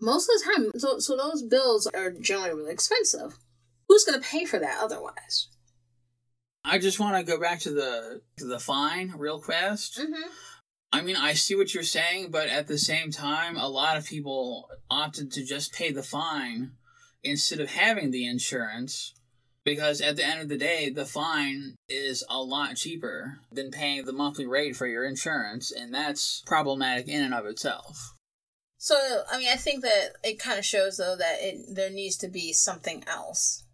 most 0.00 0.28
of 0.28 0.38
the 0.38 0.52
time 0.52 0.80
so 0.80 0.98
so 0.98 1.16
those 1.16 1.42
bills 1.42 1.86
are 1.86 2.10
generally 2.10 2.54
really 2.54 2.72
expensive. 2.72 3.38
Who's 3.88 4.04
gonna 4.04 4.20
pay 4.20 4.44
for 4.44 4.58
that 4.58 4.78
otherwise? 4.82 5.48
I 6.64 6.78
just 6.78 6.98
want 6.98 7.16
to 7.16 7.30
go 7.30 7.38
back 7.38 7.60
to 7.60 7.70
the 7.70 8.22
to 8.38 8.46
the 8.46 8.58
fine 8.58 9.12
real 9.16 9.40
fast. 9.40 9.98
Mm-hmm. 9.98 10.30
I 10.92 11.02
mean, 11.02 11.16
I 11.16 11.34
see 11.34 11.56
what 11.56 11.74
you're 11.74 11.82
saying, 11.82 12.30
but 12.30 12.48
at 12.48 12.68
the 12.68 12.78
same 12.78 13.10
time, 13.10 13.56
a 13.56 13.68
lot 13.68 13.96
of 13.96 14.06
people 14.06 14.70
opted 14.88 15.32
to 15.32 15.44
just 15.44 15.74
pay 15.74 15.90
the 15.90 16.04
fine 16.04 16.70
instead 17.24 17.60
of 17.60 17.70
having 17.70 18.10
the 18.10 18.26
insurance 18.26 19.14
because 19.64 20.00
at 20.00 20.16
the 20.16 20.24
end 20.24 20.42
of 20.42 20.48
the 20.48 20.58
day, 20.58 20.90
the 20.90 21.06
fine 21.06 21.74
is 21.88 22.22
a 22.28 22.38
lot 22.38 22.76
cheaper 22.76 23.38
than 23.50 23.70
paying 23.70 24.04
the 24.04 24.12
monthly 24.12 24.46
rate 24.46 24.76
for 24.76 24.86
your 24.86 25.04
insurance, 25.04 25.72
and 25.72 25.92
that's 25.92 26.42
problematic 26.46 27.08
in 27.08 27.22
and 27.22 27.34
of 27.34 27.46
itself. 27.46 28.14
So, 28.76 28.94
I 29.32 29.38
mean, 29.38 29.48
I 29.50 29.56
think 29.56 29.82
that 29.82 30.10
it 30.22 30.38
kind 30.38 30.58
of 30.58 30.64
shows 30.64 30.98
though 30.98 31.16
that 31.16 31.36
it 31.40 31.74
there 31.74 31.90
needs 31.90 32.16
to 32.18 32.28
be 32.28 32.52
something 32.52 33.02
else. 33.06 33.64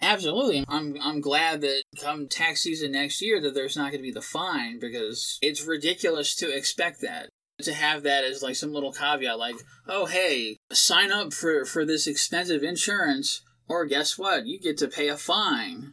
Absolutely. 0.00 0.64
I'm 0.66 0.96
I'm 1.02 1.20
glad 1.20 1.60
that 1.60 1.82
come 2.00 2.26
tax 2.26 2.62
season 2.62 2.92
next 2.92 3.20
year 3.20 3.38
that 3.42 3.52
there's 3.52 3.76
not 3.76 3.90
going 3.90 4.00
to 4.00 4.08
be 4.08 4.12
the 4.12 4.22
fine 4.22 4.78
because 4.80 5.38
it's 5.42 5.66
ridiculous 5.66 6.34
to 6.36 6.50
expect 6.50 7.02
that 7.02 7.28
to 7.64 7.74
have 7.74 8.02
that 8.02 8.24
as 8.24 8.42
like 8.42 8.56
some 8.56 8.72
little 8.72 8.92
caveat 8.92 9.38
like, 9.38 9.56
"Oh, 9.86 10.06
hey, 10.06 10.58
sign 10.72 11.12
up 11.12 11.32
for 11.32 11.64
for 11.64 11.84
this 11.84 12.06
expensive 12.06 12.62
insurance 12.62 13.42
or 13.70 13.86
guess 13.86 14.18
what? 14.18 14.46
You 14.46 14.58
get 14.58 14.78
to 14.78 14.88
pay 14.88 15.08
a 15.08 15.16
fine. 15.16 15.92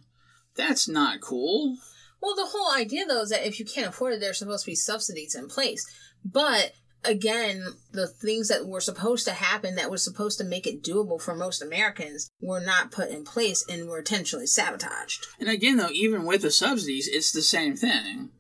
That's 0.56 0.90
not 0.90 1.22
cool. 1.22 1.78
Well, 2.20 2.36
the 2.36 2.48
whole 2.48 2.74
idea 2.76 3.06
though 3.06 3.22
is 3.22 3.30
that 3.30 3.46
if 3.46 3.60
you 3.60 3.66
can't 3.66 3.90
afford 3.90 4.14
it, 4.14 4.20
there's 4.20 4.40
supposed 4.40 4.66
to 4.66 4.72
be 4.72 4.76
subsidies 4.76 5.36
in 5.36 5.48
place. 5.48 5.86
But 6.26 6.74
again, 7.04 7.64
the 7.92 8.08
things 8.08 8.48
that 8.48 8.68
were 8.68 8.82
supposed 8.82 9.26
to 9.26 9.34
happen 9.34 9.76
that 9.76 9.92
was 9.92 10.04
supposed 10.04 10.40
to 10.40 10.44
make 10.44 10.66
it 10.66 10.84
doable 10.84 11.22
for 11.22 11.36
most 11.36 11.62
Americans 11.62 12.30
were 12.42 12.60
not 12.60 12.92
put 12.92 13.10
in 13.10 13.24
place 13.24 13.64
and 13.70 13.88
were 13.88 14.00
intentionally 14.00 14.48
sabotaged. 14.48 15.28
And 15.40 15.48
again, 15.48 15.78
though, 15.78 15.92
even 15.92 16.26
with 16.26 16.42
the 16.42 16.52
subsidies, 16.52 17.08
it's 17.08 17.32
the 17.32 17.44
same 17.44 17.76
thing. 17.76 18.32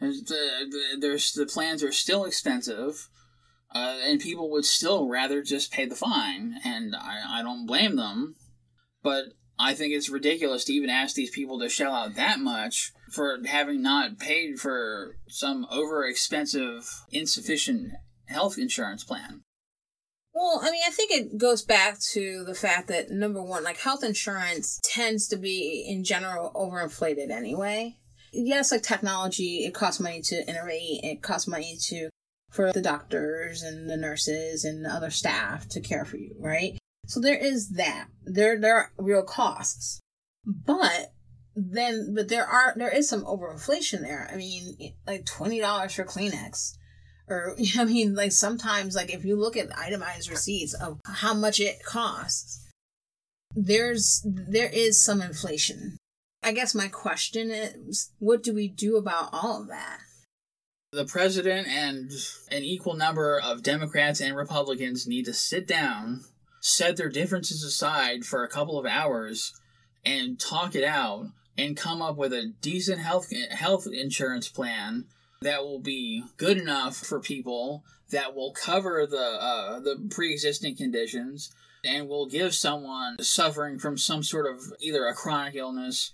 The, 0.00 0.98
there's, 1.00 1.32
the 1.32 1.46
plans 1.46 1.82
are 1.82 1.92
still 1.92 2.24
expensive, 2.24 3.08
uh, 3.74 3.98
and 4.04 4.20
people 4.20 4.50
would 4.50 4.64
still 4.64 5.08
rather 5.08 5.42
just 5.42 5.72
pay 5.72 5.86
the 5.86 5.94
fine, 5.94 6.56
and 6.64 6.94
I, 6.94 7.40
I 7.40 7.42
don't 7.42 7.66
blame 7.66 7.96
them. 7.96 8.34
But 9.02 9.26
I 9.58 9.74
think 9.74 9.92
it's 9.92 10.08
ridiculous 10.10 10.64
to 10.64 10.72
even 10.72 10.90
ask 10.90 11.14
these 11.14 11.30
people 11.30 11.60
to 11.60 11.68
shell 11.68 11.94
out 11.94 12.16
that 12.16 12.40
much 12.40 12.92
for 13.10 13.38
having 13.46 13.82
not 13.82 14.18
paid 14.18 14.58
for 14.58 15.16
some 15.28 15.66
over 15.70 16.04
expensive, 16.04 16.90
insufficient 17.10 17.92
health 18.26 18.58
insurance 18.58 19.04
plan. 19.04 19.42
Well, 20.34 20.60
I 20.62 20.70
mean, 20.72 20.82
I 20.84 20.90
think 20.90 21.12
it 21.12 21.38
goes 21.38 21.62
back 21.62 22.00
to 22.12 22.42
the 22.44 22.54
fact 22.54 22.88
that 22.88 23.10
number 23.10 23.40
one, 23.40 23.62
like 23.62 23.78
health 23.78 24.02
insurance 24.02 24.80
tends 24.82 25.28
to 25.28 25.36
be 25.36 25.84
in 25.88 26.02
general 26.02 26.50
overinflated 26.56 27.30
anyway. 27.30 27.96
Yes, 28.34 28.72
like 28.72 28.82
technology, 28.82 29.64
it 29.64 29.74
costs 29.74 30.00
money 30.00 30.20
to 30.22 30.48
innovate, 30.48 31.00
it 31.02 31.22
costs 31.22 31.48
money 31.48 31.76
to 31.88 32.10
for 32.50 32.72
the 32.72 32.82
doctors 32.82 33.62
and 33.62 33.90
the 33.90 33.96
nurses 33.96 34.64
and 34.64 34.84
the 34.84 34.88
other 34.88 35.10
staff 35.10 35.68
to 35.68 35.80
care 35.80 36.04
for 36.04 36.16
you, 36.16 36.36
right? 36.38 36.78
So 37.06 37.20
there 37.20 37.36
is 37.36 37.70
that. 37.70 38.06
There 38.24 38.58
there 38.58 38.76
are 38.76 38.92
real 38.96 39.22
costs. 39.22 40.00
But 40.44 41.12
then 41.56 42.14
but 42.14 42.28
there 42.28 42.46
are 42.46 42.74
there 42.76 42.94
is 42.94 43.08
some 43.08 43.24
overinflation 43.24 44.02
there. 44.02 44.28
I 44.32 44.36
mean 44.36 44.94
like 45.06 45.26
twenty 45.26 45.60
dollars 45.60 45.94
for 45.94 46.04
Kleenex. 46.04 46.76
Or 47.28 47.56
I 47.78 47.84
mean 47.84 48.14
like 48.14 48.32
sometimes 48.32 48.94
like 48.94 49.12
if 49.12 49.24
you 49.24 49.36
look 49.36 49.56
at 49.56 49.76
itemized 49.76 50.30
receipts 50.30 50.74
of 50.74 51.00
how 51.06 51.34
much 51.34 51.60
it 51.60 51.84
costs, 51.84 52.64
there's 53.54 54.24
there 54.24 54.68
is 54.68 55.02
some 55.02 55.20
inflation. 55.20 55.98
I 56.44 56.52
guess 56.52 56.74
my 56.74 56.88
question 56.88 57.50
is 57.50 58.12
what 58.18 58.42
do 58.42 58.54
we 58.54 58.68
do 58.68 58.96
about 58.96 59.30
all 59.32 59.62
of 59.62 59.68
that? 59.68 59.98
The 60.92 61.06
president 61.06 61.66
and 61.66 62.12
an 62.50 62.62
equal 62.62 62.94
number 62.94 63.40
of 63.40 63.62
Democrats 63.62 64.20
and 64.20 64.36
Republicans 64.36 65.06
need 65.06 65.24
to 65.24 65.32
sit 65.32 65.66
down 65.66 66.24
set 66.60 66.96
their 66.96 67.10
differences 67.10 67.62
aside 67.62 68.24
for 68.24 68.42
a 68.42 68.48
couple 68.48 68.78
of 68.78 68.86
hours 68.86 69.52
and 70.02 70.40
talk 70.40 70.74
it 70.74 70.84
out 70.84 71.26
and 71.58 71.76
come 71.76 72.00
up 72.00 72.16
with 72.16 72.32
a 72.32 72.54
decent 72.62 73.00
health 73.00 73.30
health 73.50 73.86
insurance 73.86 74.48
plan 74.48 75.04
that 75.42 75.62
will 75.62 75.78
be 75.78 76.24
good 76.38 76.56
enough 76.56 76.96
for 76.96 77.20
people 77.20 77.84
that 78.10 78.34
will 78.34 78.52
cover 78.52 79.06
the 79.06 79.16
uh, 79.16 79.78
the 79.80 80.08
pre-existing 80.10 80.74
conditions 80.74 81.50
and 81.84 82.08
will 82.08 82.26
give 82.26 82.54
someone 82.54 83.16
suffering 83.22 83.78
from 83.78 83.98
some 83.98 84.22
sort 84.22 84.46
of 84.46 84.72
either 84.80 85.06
a 85.06 85.14
chronic 85.14 85.54
illness 85.54 86.12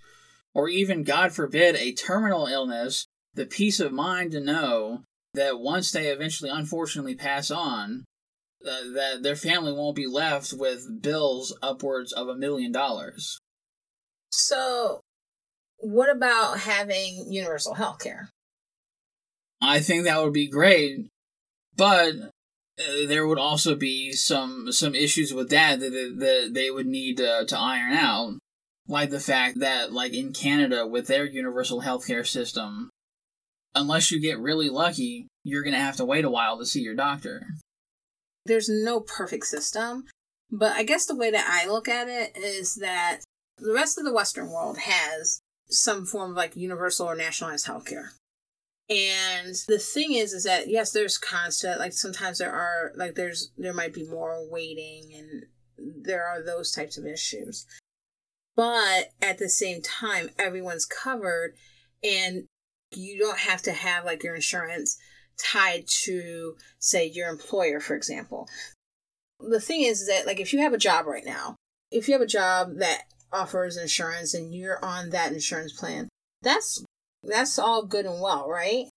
or 0.53 0.69
even 0.69 1.03
god 1.03 1.31
forbid 1.31 1.75
a 1.75 1.93
terminal 1.93 2.47
illness 2.47 3.05
the 3.33 3.45
peace 3.45 3.79
of 3.79 3.91
mind 3.91 4.31
to 4.31 4.39
know 4.39 5.01
that 5.33 5.59
once 5.59 5.91
they 5.91 6.07
eventually 6.07 6.49
unfortunately 6.49 7.15
pass 7.15 7.49
on 7.49 8.03
uh, 8.65 8.93
that 8.93 9.23
their 9.23 9.35
family 9.35 9.73
won't 9.73 9.95
be 9.95 10.05
left 10.05 10.53
with 10.53 11.01
bills 11.01 11.57
upwards 11.63 12.11
of 12.11 12.27
a 12.27 12.35
million 12.35 12.71
dollars. 12.71 13.39
So, 14.31 15.01
what 15.77 16.15
about 16.15 16.59
having 16.59 17.25
universal 17.31 17.73
health 17.73 17.99
care? 17.99 18.29
I 19.61 19.79
think 19.79 20.03
that 20.03 20.21
would 20.21 20.33
be 20.33 20.47
great, 20.47 21.07
but 21.75 22.13
uh, 22.15 23.07
there 23.07 23.25
would 23.25 23.39
also 23.39 23.75
be 23.75 24.11
some 24.11 24.71
some 24.71 24.93
issues 24.93 25.33
with 25.33 25.49
that 25.49 25.79
that, 25.79 25.89
that 25.89 26.51
they 26.53 26.69
would 26.69 26.87
need 26.87 27.19
uh, 27.19 27.45
to 27.45 27.57
iron 27.57 27.93
out, 27.93 28.37
like 28.91 29.09
the 29.09 29.19
fact 29.19 29.59
that, 29.59 29.91
like 29.91 30.13
in 30.13 30.33
Canada, 30.33 30.85
with 30.85 31.07
their 31.07 31.25
universal 31.25 31.81
healthcare 31.81 32.27
system, 32.27 32.89
unless 33.73 34.11
you 34.11 34.19
get 34.19 34.39
really 34.39 34.69
lucky, 34.69 35.27
you're 35.43 35.63
gonna 35.63 35.79
have 35.79 35.95
to 35.97 36.05
wait 36.05 36.25
a 36.25 36.29
while 36.29 36.59
to 36.59 36.65
see 36.65 36.81
your 36.81 36.95
doctor 36.95 37.47
there's 38.45 38.69
no 38.69 38.99
perfect 38.99 39.45
system, 39.45 40.05
but 40.51 40.73
I 40.73 40.83
guess 40.83 41.05
the 41.05 41.15
way 41.15 41.31
that 41.31 41.47
I 41.49 41.69
look 41.69 41.87
at 41.87 42.07
it 42.07 42.35
is 42.35 42.75
that 42.75 43.19
the 43.57 43.73
rest 43.73 43.97
of 43.97 44.05
the 44.05 44.13
Western 44.13 44.49
world 44.49 44.79
has 44.79 45.41
some 45.69 46.05
form 46.05 46.31
of 46.31 46.37
like 46.37 46.55
universal 46.55 47.07
or 47.07 47.15
nationalized 47.15 47.67
healthcare. 47.67 48.09
And 48.89 49.55
the 49.67 49.79
thing 49.79 50.13
is, 50.13 50.33
is 50.33 50.43
that 50.43 50.67
yes, 50.67 50.91
there's 50.91 51.17
constant, 51.17 51.79
like 51.79 51.93
sometimes 51.93 52.39
there 52.39 52.51
are, 52.51 52.91
like 52.95 53.15
there's, 53.15 53.51
there 53.57 53.73
might 53.73 53.93
be 53.93 54.05
more 54.05 54.45
waiting 54.49 55.11
and 55.15 55.45
there 56.03 56.25
are 56.25 56.43
those 56.43 56.71
types 56.71 56.97
of 56.97 57.05
issues. 57.05 57.65
But 58.61 59.13
at 59.23 59.39
the 59.39 59.49
same 59.49 59.81
time, 59.81 60.29
everyone's 60.37 60.85
covered 60.85 61.55
and 62.03 62.43
you 62.91 63.17
don't 63.17 63.39
have 63.39 63.63
to 63.63 63.71
have 63.71 64.05
like 64.05 64.23
your 64.23 64.35
insurance 64.35 64.99
tied 65.39 65.87
to, 66.03 66.57
say, 66.77 67.07
your 67.07 67.27
employer, 67.27 67.79
for 67.79 67.95
example. 67.95 68.47
The 69.39 69.59
thing 69.59 69.81
is 69.81 70.07
that, 70.07 70.27
like, 70.27 70.39
if 70.39 70.53
you 70.53 70.59
have 70.59 70.73
a 70.73 70.77
job 70.77 71.07
right 71.07 71.25
now, 71.25 71.55
if 71.89 72.07
you 72.07 72.13
have 72.13 72.21
a 72.21 72.27
job 72.27 72.75
that 72.75 73.05
offers 73.33 73.77
insurance 73.77 74.35
and 74.35 74.53
you're 74.53 74.85
on 74.85 75.09
that 75.09 75.33
insurance 75.33 75.73
plan, 75.73 76.07
that's 76.43 76.85
that's 77.23 77.57
all 77.57 77.83
good 77.83 78.05
and 78.05 78.21
well, 78.21 78.47
right? 78.47 78.89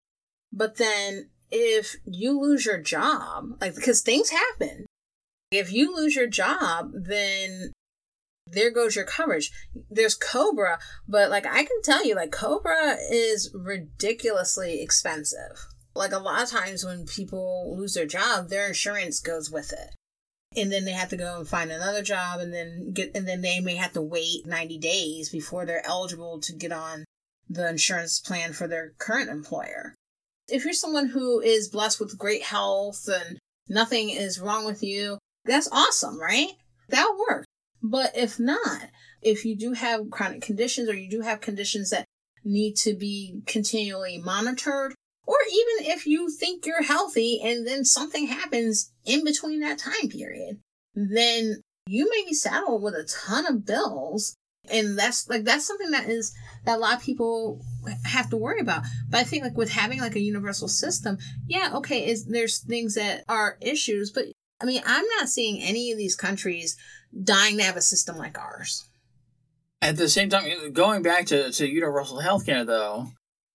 But 0.53 0.77
then 0.77 1.31
if 1.51 1.97
you 2.05 2.39
lose 2.39 2.67
your 2.67 2.83
job, 2.83 3.57
like 3.63 3.75
because 3.75 4.03
things 4.03 4.29
happen. 4.29 4.85
If 5.51 5.73
you 5.73 5.97
lose 5.97 6.15
your 6.15 6.29
job, 6.29 6.91
then 6.93 7.73
there 8.47 8.71
goes 8.71 8.97
your 8.97 9.05
coverage. 9.05 9.51
There's 9.91 10.15
Cobra, 10.15 10.79
but 11.09 11.31
like 11.31 11.47
I 11.47 11.65
can 11.65 11.83
tell 11.83 12.05
you, 12.05 12.15
like 12.15 12.33
Cobra 12.33 12.97
is 13.11 13.51
ridiculously 13.55 14.83
expensive. 14.83 15.67
Like 15.95 16.13
a 16.13 16.19
lot 16.19 16.43
of 16.43 16.51
times 16.51 16.85
when 16.85 17.07
people 17.07 17.75
lose 17.77 17.95
their 17.95 18.07
job, 18.07 18.49
their 18.49 18.67
insurance 18.67 19.21
goes 19.21 19.51
with 19.51 19.73
it. 19.73 19.95
And 20.57 20.71
then 20.71 20.85
they 20.85 20.93
have 20.93 21.09
to 21.09 21.17
go 21.17 21.39
and 21.39 21.49
find 21.49 21.71
another 21.71 22.03
job 22.03 22.41
and 22.41 22.53
then 22.53 22.93
get 22.93 23.13
and 23.15 23.27
then 23.27 23.41
they 23.43 23.61
may 23.61 23.77
have 23.77 23.93
to 23.95 24.03
wait 24.03 24.47
90 24.47 24.79
days 24.79 25.31
before 25.31 25.67
they're 25.67 25.87
eligible 25.87 26.41
to 26.41 26.53
get 26.53 26.73
on 26.73 27.05
the 27.49 27.69
insurance 27.69 28.21
plan 28.21 28.53
for 28.53 28.69
their 28.69 28.93
current 28.99 29.31
employer. 29.31 29.95
If 30.49 30.65
you're 30.65 30.75
someone 30.75 31.09
who 31.09 31.41
is 31.41 31.69
blessed 31.69 31.99
with 32.01 32.19
great 32.19 32.43
health 32.43 33.09
and 33.09 33.39
nothing 33.69 34.11
is 34.11 34.41
wrong 34.41 34.65
with 34.65 34.83
you, 34.83 35.19
that's 35.45 35.69
awesome, 35.73 36.21
right? 36.21 36.51
That'll 36.89 37.19
work. 37.19 37.45
But 37.87 38.17
if 38.17 38.41
not, 38.41 38.89
if 39.21 39.45
you 39.45 39.55
do 39.55 39.75
have 39.75 40.11
chronic 40.11 40.41
conditions 40.41 40.89
or 40.89 40.95
you 40.95 41.11
do 41.11 41.21
have 41.21 41.43
conditions 41.43 41.91
that 41.91 42.07
need 42.43 42.77
to 42.77 42.95
be 42.95 43.43
continually 43.45 44.17
monitored, 44.17 44.95
or 45.27 45.37
even 45.47 45.93
if 45.93 46.07
you 46.07 46.31
think 46.31 46.65
you're 46.65 46.83
healthy 46.83 47.43
and 47.45 47.67
then 47.67 47.85
something 47.85 48.27
happens 48.27 48.91
in 49.05 49.23
between 49.23 49.61
that 49.61 49.79
time 49.79 50.09
period, 50.09 50.61
then 50.95 51.61
you 51.87 52.09
may 52.09 52.25
be 52.27 52.33
saddled 52.33 52.83
with 52.83 52.95
a 52.95 53.05
ton 53.05 53.45
of 53.47 53.67
bills. 53.67 54.35
And 54.71 54.99
that's 54.99 55.29
like, 55.29 55.45
that's 55.45 55.67
something 55.67 55.91
that 55.91 56.09
is, 56.09 56.35
that 56.65 56.79
a 56.79 56.81
lot 56.81 56.97
of 56.97 57.03
people 57.03 57.61
have 58.05 58.31
to 58.31 58.39
worry 58.39 58.61
about. 58.61 58.85
But 59.11 59.21
I 59.21 59.25
think 59.25 59.45
like 59.45 59.59
with 59.59 59.71
having 59.71 60.01
like 60.01 60.17
a 60.17 60.21
universal 60.21 60.69
system, 60.69 61.19
yeah, 61.47 61.73
okay, 61.75 62.09
is 62.09 62.25
there's 62.25 62.61
things 62.61 62.95
that 62.95 63.25
are 63.29 63.59
issues, 63.61 64.11
but 64.11 64.25
I 64.61 64.65
mean, 64.65 64.83
I'm 64.87 65.05
not 65.19 65.29
seeing 65.29 65.61
any 65.61 65.93
of 65.93 65.99
these 65.99 66.17
countries 66.17 66.77
dying 67.23 67.59
to 67.59 67.65
have 67.65 67.77
a 67.77 67.83
system 67.83 68.17
like 68.17 68.39
ours. 68.39 68.89
At 69.83 69.97
the 69.97 70.09
same 70.09 70.31
time, 70.31 70.73
going 70.73 71.03
back 71.03 71.27
to, 71.27 71.53
to 71.53 71.69
universal 71.69 72.19
healthcare, 72.19 72.67
though, 72.67 73.09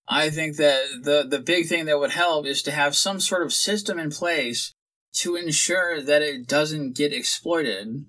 I 0.07 0.29
think 0.29 0.57
that 0.57 0.83
the, 1.01 1.25
the 1.27 1.39
big 1.39 1.67
thing 1.67 1.85
that 1.85 1.99
would 1.99 2.11
help 2.11 2.45
is 2.45 2.61
to 2.63 2.71
have 2.71 2.95
some 2.95 3.19
sort 3.19 3.43
of 3.43 3.53
system 3.53 3.99
in 3.99 4.11
place 4.11 4.73
to 5.13 5.35
ensure 5.35 6.01
that 6.01 6.21
it 6.21 6.47
doesn't 6.47 6.95
get 6.95 7.13
exploited, 7.13 8.05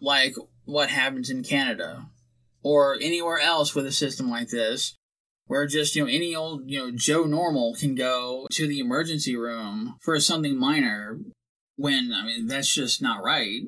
like 0.00 0.34
what 0.64 0.90
happens 0.90 1.30
in 1.30 1.44
Canada 1.44 2.06
or 2.62 2.96
anywhere 3.00 3.38
else 3.38 3.74
with 3.74 3.86
a 3.86 3.92
system 3.92 4.30
like 4.30 4.48
this, 4.48 4.96
where 5.46 5.66
just, 5.66 5.94
you 5.94 6.02
know, 6.02 6.10
any 6.10 6.34
old, 6.34 6.62
you 6.66 6.78
know, 6.78 6.90
Joe 6.90 7.24
Normal 7.24 7.74
can 7.74 7.94
go 7.94 8.46
to 8.52 8.66
the 8.66 8.80
emergency 8.80 9.36
room 9.36 9.96
for 10.00 10.18
something 10.18 10.58
minor 10.58 11.18
when, 11.76 12.12
I 12.12 12.24
mean, 12.24 12.46
that's 12.46 12.72
just 12.72 13.02
not 13.02 13.22
right. 13.22 13.62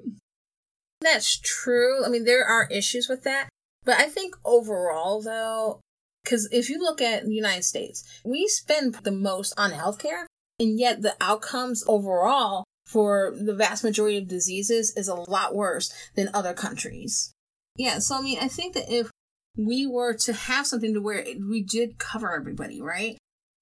That's 1.00 1.38
true. 1.38 2.04
I 2.04 2.08
mean, 2.08 2.24
there 2.24 2.44
are 2.44 2.68
issues 2.70 3.08
with 3.08 3.24
that. 3.24 3.48
But 3.84 3.98
I 3.98 4.08
think 4.08 4.34
overall, 4.44 5.22
though, 5.22 5.80
because 6.24 6.48
if 6.50 6.68
you 6.68 6.80
look 6.80 7.00
at 7.00 7.24
the 7.24 7.34
United 7.34 7.64
States, 7.64 8.02
we 8.24 8.48
spend 8.48 8.94
the 8.96 9.12
most 9.12 9.54
on 9.56 9.70
healthcare, 9.70 10.24
and 10.58 10.78
yet 10.78 11.02
the 11.02 11.14
outcomes 11.20 11.84
overall 11.86 12.64
for 12.86 13.32
the 13.36 13.54
vast 13.54 13.84
majority 13.84 14.18
of 14.18 14.28
diseases 14.28 14.92
is 14.96 15.08
a 15.08 15.14
lot 15.14 15.54
worse 15.54 15.92
than 16.16 16.30
other 16.34 16.52
countries. 16.52 17.32
Yeah, 17.76 17.98
so 17.98 18.16
I 18.16 18.22
mean, 18.22 18.38
I 18.40 18.48
think 18.48 18.74
that 18.74 18.92
if 18.92 19.10
we 19.56 19.86
were 19.86 20.14
to 20.14 20.32
have 20.32 20.66
something 20.66 20.94
to 20.94 21.00
where 21.00 21.24
we 21.48 21.62
did 21.62 21.98
cover 21.98 22.34
everybody, 22.34 22.80
right? 22.80 23.16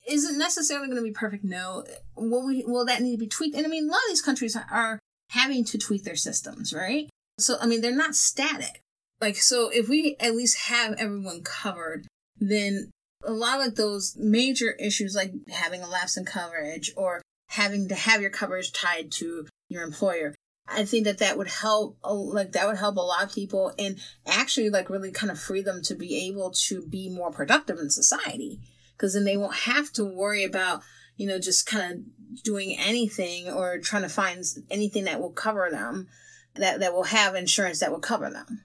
Is 0.06 0.24
it 0.28 0.36
necessarily 0.36 0.86
going 0.86 0.98
to 0.98 1.02
be 1.02 1.12
perfect? 1.12 1.44
No. 1.44 1.84
Will 2.16 2.46
we? 2.46 2.64
Will 2.66 2.84
that 2.86 3.02
need 3.02 3.12
to 3.12 3.18
be 3.18 3.26
tweaked? 3.26 3.56
And 3.56 3.66
I 3.66 3.68
mean, 3.68 3.88
a 3.88 3.92
lot 3.92 3.98
of 4.04 4.10
these 4.10 4.22
countries 4.22 4.56
are 4.56 4.98
having 5.30 5.64
to 5.64 5.78
tweak 5.78 6.04
their 6.04 6.16
systems, 6.16 6.72
right? 6.72 7.08
So 7.38 7.56
I 7.60 7.66
mean, 7.66 7.80
they're 7.80 7.94
not 7.94 8.14
static. 8.14 8.80
Like, 9.20 9.36
so 9.36 9.70
if 9.72 9.88
we 9.88 10.16
at 10.20 10.34
least 10.34 10.58
have 10.68 10.94
everyone 10.98 11.42
covered, 11.42 12.06
then 12.38 12.90
a 13.24 13.32
lot 13.32 13.66
of 13.66 13.76
those 13.76 14.16
major 14.18 14.72
issues 14.72 15.14
like 15.14 15.32
having 15.50 15.82
a 15.82 15.88
lapse 15.88 16.16
in 16.16 16.24
coverage 16.24 16.92
or 16.96 17.22
having 17.48 17.88
to 17.88 17.94
have 17.94 18.20
your 18.20 18.30
coverage 18.30 18.72
tied 18.72 19.10
to 19.10 19.46
your 19.68 19.82
employer 19.82 20.34
i 20.68 20.84
think 20.84 21.04
that 21.04 21.18
that 21.18 21.36
would 21.36 21.48
help 21.48 21.96
like 22.04 22.52
that 22.52 22.66
would 22.66 22.76
help 22.76 22.96
a 22.96 23.00
lot 23.00 23.22
of 23.22 23.34
people 23.34 23.72
and 23.78 23.98
actually 24.26 24.70
like 24.70 24.90
really 24.90 25.10
kind 25.10 25.30
of 25.30 25.38
free 25.38 25.62
them 25.62 25.82
to 25.82 25.94
be 25.94 26.26
able 26.28 26.50
to 26.50 26.82
be 26.86 27.08
more 27.08 27.30
productive 27.30 27.78
in 27.78 27.90
society 27.90 28.60
because 28.96 29.14
then 29.14 29.24
they 29.24 29.36
won't 29.36 29.54
have 29.54 29.92
to 29.92 30.04
worry 30.04 30.44
about 30.44 30.82
you 31.16 31.26
know 31.26 31.38
just 31.38 31.66
kind 31.66 31.92
of 31.92 32.42
doing 32.42 32.76
anything 32.78 33.48
or 33.48 33.78
trying 33.78 34.02
to 34.02 34.08
find 34.08 34.42
anything 34.70 35.04
that 35.04 35.20
will 35.20 35.32
cover 35.32 35.68
them 35.70 36.08
that 36.56 36.80
that 36.80 36.92
will 36.92 37.04
have 37.04 37.34
insurance 37.34 37.80
that 37.80 37.90
will 37.90 38.00
cover 38.00 38.30
them 38.30 38.64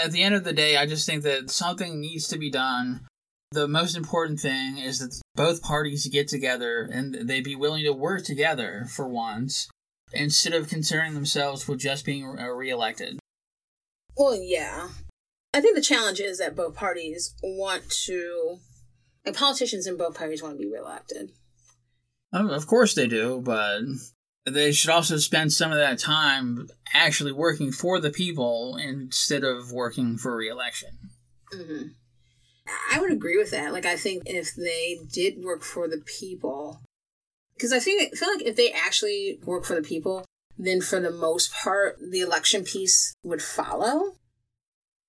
at 0.00 0.12
the 0.12 0.22
end 0.22 0.34
of 0.34 0.44
the 0.44 0.52
day, 0.52 0.76
I 0.76 0.86
just 0.86 1.06
think 1.06 1.22
that 1.24 1.50
something 1.50 2.00
needs 2.00 2.28
to 2.28 2.38
be 2.38 2.50
done. 2.50 3.06
The 3.50 3.68
most 3.68 3.96
important 3.96 4.40
thing 4.40 4.78
is 4.78 4.98
that 5.00 5.20
both 5.34 5.62
parties 5.62 6.06
get 6.06 6.28
together 6.28 6.88
and 6.90 7.14
they 7.28 7.40
be 7.40 7.54
willing 7.54 7.84
to 7.84 7.92
work 7.92 8.24
together 8.24 8.86
for 8.88 9.06
once 9.06 9.68
instead 10.12 10.54
of 10.54 10.68
concerning 10.68 11.14
themselves 11.14 11.68
with 11.68 11.80
just 11.80 12.06
being 12.06 12.38
uh, 12.38 12.48
reelected. 12.48 13.18
Well, 14.16 14.34
yeah. 14.34 14.88
I 15.52 15.60
think 15.60 15.74
the 15.74 15.82
challenge 15.82 16.20
is 16.20 16.38
that 16.38 16.56
both 16.56 16.74
parties 16.74 17.34
want 17.42 17.90
to, 18.06 18.58
like 19.24 19.36
politicians 19.36 19.86
in 19.86 19.96
both 19.96 20.16
parties 20.16 20.42
want 20.42 20.54
to 20.54 20.58
be 20.58 20.72
reelected. 20.72 21.30
Of 22.32 22.66
course 22.66 22.94
they 22.94 23.06
do, 23.06 23.40
but 23.44 23.82
they 24.46 24.72
should 24.72 24.90
also 24.90 25.18
spend 25.18 25.52
some 25.52 25.70
of 25.70 25.78
that 25.78 25.98
time 25.98 26.68
actually 26.92 27.32
working 27.32 27.72
for 27.72 28.00
the 28.00 28.10
people 28.10 28.76
instead 28.76 29.44
of 29.44 29.70
working 29.72 30.16
for 30.18 30.34
reelection. 30.34 31.10
Mm-hmm. 31.54 31.88
I 32.90 33.00
would 33.00 33.12
agree 33.12 33.36
with 33.36 33.50
that. 33.50 33.72
Like, 33.72 33.86
I 33.86 33.96
think 33.96 34.22
if 34.26 34.54
they 34.54 34.98
did 35.12 35.44
work 35.44 35.62
for 35.62 35.88
the 35.88 35.98
people, 35.98 36.80
because 37.54 37.72
I 37.72 37.78
think 37.78 38.02
I 38.02 38.16
feel 38.16 38.32
like 38.34 38.46
if 38.46 38.56
they 38.56 38.72
actually 38.72 39.38
work 39.44 39.64
for 39.64 39.74
the 39.74 39.82
people, 39.82 40.24
then 40.56 40.80
for 40.80 41.00
the 41.00 41.10
most 41.10 41.52
part, 41.52 41.98
the 42.00 42.20
election 42.20 42.64
piece 42.64 43.14
would 43.22 43.42
follow. 43.42 44.16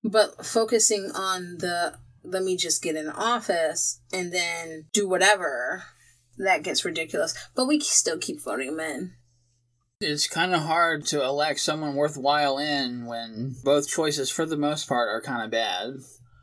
But 0.04 0.46
focusing 0.46 1.12
on 1.16 1.60
the 1.60 1.96
let 2.24 2.44
me 2.44 2.58
just 2.58 2.82
get 2.82 2.96
in 2.96 3.10
office 3.10 4.02
and 4.12 4.34
then 4.34 4.86
do 4.94 5.08
whatever, 5.08 5.84
that 6.38 6.64
gets 6.64 6.86
ridiculous. 6.86 7.34
But 7.56 7.68
we 7.68 7.80
still 7.80 8.18
keep 8.18 8.42
voting 8.42 8.78
them 8.78 8.80
in 8.80 9.14
it's 10.04 10.28
kind 10.28 10.54
of 10.54 10.62
hard 10.62 11.06
to 11.08 11.24
elect 11.24 11.60
someone 11.60 11.96
worthwhile 11.96 12.58
in 12.58 13.06
when 13.06 13.56
both 13.64 13.88
choices, 13.88 14.30
for 14.30 14.46
the 14.46 14.58
most 14.58 14.88
part, 14.88 15.10
are 15.10 15.22
kind 15.22 15.44
of 15.44 15.52
bad. 15.52 15.96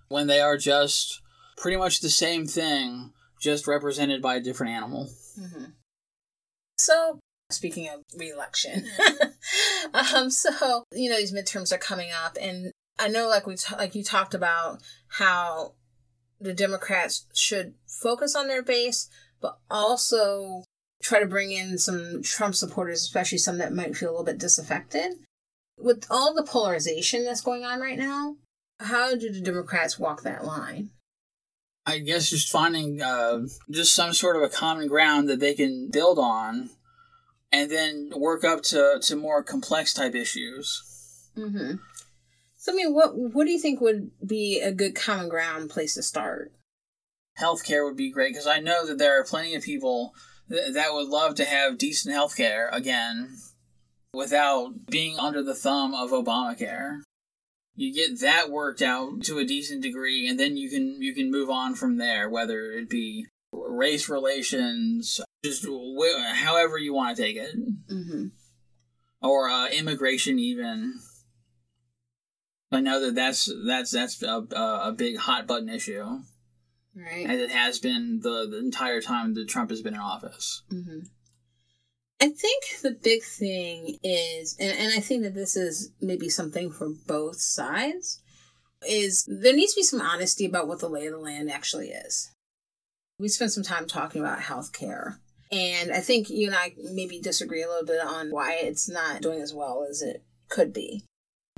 When 0.08 0.26
they 0.26 0.40
are 0.40 0.56
just 0.56 1.20
pretty 1.56 1.76
much 1.76 2.00
the 2.00 2.08
same 2.08 2.46
thing, 2.46 3.12
just 3.40 3.66
represented 3.66 4.22
by 4.22 4.36
a 4.36 4.40
different 4.40 4.72
animal. 4.72 5.08
Mm-hmm. 5.38 5.64
So, 6.78 7.20
speaking 7.50 7.88
of 7.88 8.02
reelection, 8.18 8.86
um, 9.94 10.30
so 10.30 10.84
you 10.92 11.10
know 11.10 11.16
these 11.16 11.34
midterms 11.34 11.72
are 11.72 11.78
coming 11.78 12.10
up, 12.10 12.36
and 12.40 12.72
I 13.00 13.08
know, 13.08 13.28
like 13.28 13.46
we 13.46 13.56
t- 13.56 13.74
like 13.76 13.94
you 13.94 14.04
talked 14.04 14.34
about 14.34 14.82
how 15.08 15.74
the 16.40 16.52
Democrats 16.52 17.26
should 17.34 17.74
focus 17.86 18.36
on 18.36 18.46
their 18.46 18.62
base, 18.62 19.08
but 19.40 19.58
also 19.70 20.64
try 21.02 21.18
to 21.18 21.26
bring 21.26 21.50
in 21.50 21.78
some 21.78 22.22
Trump 22.22 22.54
supporters, 22.54 23.02
especially 23.02 23.38
some 23.38 23.58
that 23.58 23.72
might 23.72 23.96
feel 23.96 24.10
a 24.10 24.12
little 24.12 24.24
bit 24.24 24.38
disaffected. 24.38 25.14
With 25.78 26.04
all 26.10 26.34
the 26.34 26.42
polarization 26.42 27.24
that's 27.24 27.40
going 27.40 27.64
on 27.64 27.80
right 27.80 27.98
now, 27.98 28.36
how 28.78 29.14
do 29.14 29.32
the 29.32 29.40
Democrats 29.40 29.98
walk 29.98 30.22
that 30.22 30.44
line? 30.44 30.90
I 31.86 31.98
guess 31.98 32.28
just 32.28 32.52
finding 32.52 33.00
uh, 33.00 33.46
just 33.70 33.94
some 33.94 34.12
sort 34.12 34.36
of 34.36 34.42
a 34.42 34.50
common 34.50 34.88
ground 34.88 35.28
that 35.30 35.40
they 35.40 35.54
can 35.54 35.88
build 35.90 36.18
on, 36.18 36.70
and 37.50 37.70
then 37.70 38.12
work 38.14 38.44
up 38.44 38.62
to, 38.64 38.98
to 39.02 39.16
more 39.16 39.42
complex 39.42 39.94
type 39.94 40.14
issues. 40.14 40.82
Mm-hmm. 41.36 41.76
So, 42.62 42.72
I 42.72 42.76
mean, 42.76 42.92
what 42.92 43.16
what 43.16 43.46
do 43.46 43.50
you 43.52 43.58
think 43.58 43.80
would 43.80 44.10
be 44.24 44.60
a 44.60 44.70
good 44.70 44.94
common 44.94 45.30
ground 45.30 45.70
place 45.70 45.94
to 45.94 46.02
start? 46.02 46.52
healthcare 47.40 47.86
would 47.86 47.96
be 47.96 48.10
great 48.10 48.32
because 48.34 48.46
I 48.46 48.58
know 48.60 48.86
that 48.86 48.98
there 48.98 49.18
are 49.18 49.24
plenty 49.24 49.54
of 49.54 49.62
people 49.62 50.12
th- 50.50 50.74
that 50.74 50.92
would 50.92 51.08
love 51.08 51.36
to 51.36 51.44
have 51.46 51.78
decent 51.78 52.14
healthcare 52.14 52.68
again 52.70 53.34
without 54.12 54.86
being 54.90 55.18
under 55.18 55.42
the 55.42 55.54
thumb 55.54 55.94
of 55.94 56.10
Obamacare. 56.10 56.98
You 57.76 57.94
get 57.94 58.20
that 58.20 58.50
worked 58.50 58.82
out 58.82 59.22
to 59.22 59.38
a 59.38 59.46
decent 59.46 59.82
degree, 59.82 60.28
and 60.28 60.38
then 60.38 60.58
you 60.58 60.68
can 60.68 61.00
you 61.00 61.14
can 61.14 61.30
move 61.30 61.48
on 61.48 61.74
from 61.76 61.96
there, 61.96 62.28
whether 62.28 62.72
it 62.72 62.90
be 62.90 63.26
race 63.52 64.06
relations, 64.10 65.18
just 65.42 65.64
wh- 65.64 66.34
however 66.34 66.76
you 66.76 66.92
want 66.92 67.16
to 67.16 67.22
take 67.22 67.36
it, 67.36 67.54
Mm-hmm. 67.90 68.26
or 69.22 69.48
uh, 69.48 69.68
immigration 69.70 70.38
even. 70.38 71.00
I 72.72 72.80
know 72.80 73.00
that 73.00 73.14
that's 73.14 73.52
that's 73.66 73.90
that's 73.90 74.22
a, 74.22 74.46
a 74.52 74.94
big 74.96 75.16
hot 75.16 75.46
button 75.46 75.68
issue, 75.68 76.20
Right. 76.94 77.28
as 77.28 77.40
it 77.40 77.50
has 77.50 77.78
been 77.78 78.20
the, 78.22 78.48
the 78.48 78.59
entire 78.59 79.00
time 79.00 79.35
that 79.35 79.48
Trump 79.48 79.70
has 79.70 79.83
been 79.83 79.94
in 79.94 80.00
office. 80.00 80.62
Mm-hmm. 80.72 81.00
I 82.20 82.28
think 82.28 82.64
the 82.83 82.90
big 82.90 83.22
thing 83.22 83.98
is, 84.02 84.56
and, 84.61 84.76
and 84.78 84.92
I 84.92 85.00
think 85.00 85.22
that 85.22 85.35
this 85.35 85.56
is 85.56 85.92
maybe 86.00 86.28
something 86.28 86.70
for 86.70 86.90
both 87.06 87.40
sides, 87.40 88.20
is 88.87 89.26
there 89.26 89.54
needs 89.54 89.72
to 89.74 89.78
be 89.80 89.85
some 89.85 90.00
honesty 90.02 90.44
about 90.44 90.68
what 90.68 90.80
the 90.80 90.88
lay 90.88 91.06
of 91.06 91.12
the 91.12 91.18
land 91.18 91.50
actually 91.50 91.88
is. 91.88 92.30
We 93.18 93.28
spent 93.28 93.52
some 93.52 93.64
time 93.64 93.87
talking 93.87 94.20
about 94.20 94.40
healthcare, 94.40 95.16
and 95.50 95.92
I 95.92 96.00
think 96.00 96.28
you 96.30 96.46
and 96.48 96.56
I 96.56 96.74
maybe 96.92 97.20
disagree 97.20 97.62
a 97.62 97.68
little 97.68 97.87
bit 97.87 98.00
on 98.04 98.30
why 98.30 98.54
it's 98.54 98.88
not 98.88 99.22
doing 99.22 99.40
as 99.40 99.54
well 99.54 99.87
as 99.88 100.02
it 100.02 100.22
could 100.48 100.72
be. 100.72 101.04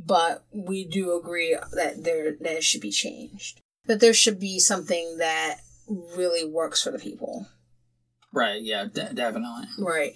But 0.05 0.45
we 0.53 0.85
do 0.85 1.17
agree 1.17 1.57
that 1.73 2.05
there 2.05 2.37
that 2.41 2.57
it 2.57 2.65
should 2.65 2.81
be 2.81 2.91
changed. 2.91 3.61
That 3.87 4.01
there 4.01 4.15
should 4.15 4.41
be 4.41 4.59
something 4.59 5.19
that 5.19 5.59
really 5.89 6.45
works 6.45 6.83
for 6.83 6.91
the 6.91 6.99
people. 6.99 7.47
Right? 8.33 8.63
Yeah, 8.63 8.87
de- 8.87 9.13
definitely. 9.13 9.67
Right. 9.79 10.15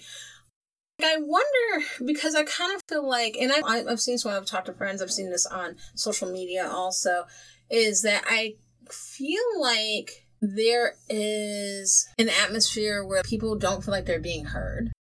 I 0.99 1.17
wonder 1.19 1.85
because 2.05 2.33
I 2.33 2.43
kind 2.43 2.75
of 2.75 2.81
feel 2.89 3.07
like, 3.07 3.37
and 3.39 3.51
I, 3.51 3.83
I've 3.87 4.01
seen 4.01 4.15
this 4.15 4.25
when 4.25 4.33
I've 4.33 4.45
talked 4.45 4.65
to 4.65 4.73
friends, 4.73 5.01
I've 5.01 5.11
seen 5.11 5.29
this 5.29 5.45
on 5.45 5.75
social 5.93 6.31
media 6.31 6.67
also, 6.67 7.25
is 7.69 8.01
that 8.01 8.23
I 8.27 8.55
feel 8.89 9.43
like 9.59 10.25
there 10.41 10.95
is 11.07 12.07
an 12.17 12.29
atmosphere 12.29 13.05
where 13.05 13.21
people 13.21 13.55
don't 13.55 13.83
feel 13.83 13.91
like 13.91 14.05
they're 14.05 14.19
being 14.19 14.45
heard. 14.45 14.91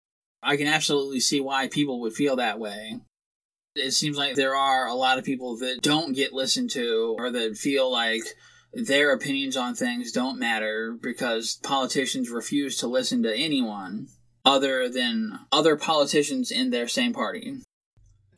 I 0.42 0.56
can 0.56 0.66
absolutely 0.66 1.20
see 1.20 1.40
why 1.40 1.68
people 1.68 2.00
would 2.00 2.12
feel 2.12 2.36
that 2.36 2.58
way. 2.60 3.00
It 3.76 3.92
seems 3.92 4.16
like 4.16 4.34
there 4.34 4.56
are 4.56 4.86
a 4.86 4.94
lot 4.94 5.18
of 5.18 5.24
people 5.24 5.56
that 5.58 5.82
don't 5.82 6.14
get 6.14 6.32
listened 6.32 6.70
to 6.70 7.14
or 7.18 7.30
that 7.30 7.56
feel 7.56 7.90
like 7.90 8.22
their 8.72 9.12
opinions 9.12 9.56
on 9.56 9.74
things 9.74 10.12
don't 10.12 10.38
matter 10.38 10.96
because 11.00 11.58
politicians 11.62 12.30
refuse 12.30 12.76
to 12.78 12.86
listen 12.86 13.22
to 13.22 13.34
anyone 13.34 14.08
other 14.44 14.88
than 14.88 15.40
other 15.50 15.76
politicians 15.76 16.50
in 16.50 16.70
their 16.70 16.88
same 16.88 17.12
party. 17.12 17.62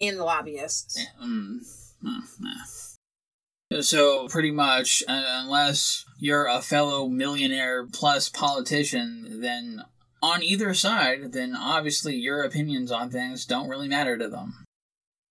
And 0.01 0.19
the 0.19 0.25
lobbyists. 0.25 1.05
Mm, 1.23 1.59
mm, 2.05 2.23
nah. 2.41 3.81
So, 3.81 4.29
pretty 4.29 4.51
much, 4.51 5.03
uh, 5.07 5.23
unless 5.43 6.07
you're 6.19 6.47
a 6.47 6.63
fellow 6.63 7.09
millionaire 7.09 7.87
plus 7.87 8.31
politician, 8.31 9.41
then 9.43 9.83
on 10.23 10.43
either 10.43 10.73
side, 10.73 11.33
then 11.33 11.55
obviously 11.55 12.17
your 12.17 12.43
opinions 12.43 12.91
on 12.91 13.11
things 13.11 13.45
don't 13.45 13.69
really 13.69 13.89
matter 13.89 14.17
to 14.17 14.29
them. 14.29 14.65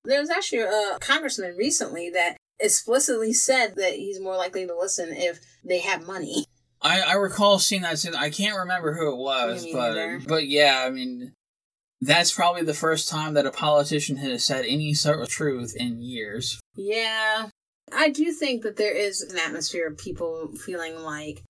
There 0.08 0.20
was 0.20 0.30
actually 0.30 0.62
a 0.62 0.98
congressman 1.00 1.56
recently 1.58 2.10
that 2.12 2.38
explicitly 2.60 3.34
said 3.34 3.76
that 3.76 3.94
he's 3.94 4.20
more 4.20 4.36
likely 4.36 4.66
to 4.66 4.76
listen 4.76 5.10
if 5.12 5.40
they 5.64 5.80
have 5.80 6.08
money. 6.08 6.46
I, 6.82 7.02
I 7.02 7.14
recall 7.14 7.60
seeing 7.60 7.82
that. 7.82 8.00
scene. 8.00 8.16
I 8.16 8.30
can't 8.30 8.58
remember 8.58 8.94
who 8.94 9.12
it 9.12 9.18
was, 9.18 9.66
but 9.72 9.90
neither. 9.90 10.22
but 10.28 10.48
yeah, 10.48 10.84
I 10.86 10.90
mean, 10.90 11.34
that's 12.02 12.34
probably 12.34 12.64
the 12.64 12.74
first 12.74 13.10
time 13.10 13.34
that 13.34 13.46
a 13.46 13.52
politician 13.52 14.18
has 14.18 14.46
said 14.46 14.66
any 14.66 14.94
sort 14.94 15.22
of 15.22 15.30
truth 15.30 15.76
in 15.76 16.02
years. 16.02 16.60
Yeah. 16.76 17.50
I 17.94 18.10
do 18.10 18.32
think 18.32 18.64
that 18.64 18.78
there 18.78 18.96
is 18.96 19.22
an 19.22 19.38
atmosphere 19.38 19.88
of 19.88 19.98
people 19.98 20.52
feeling 20.54 21.00
like 21.00 21.44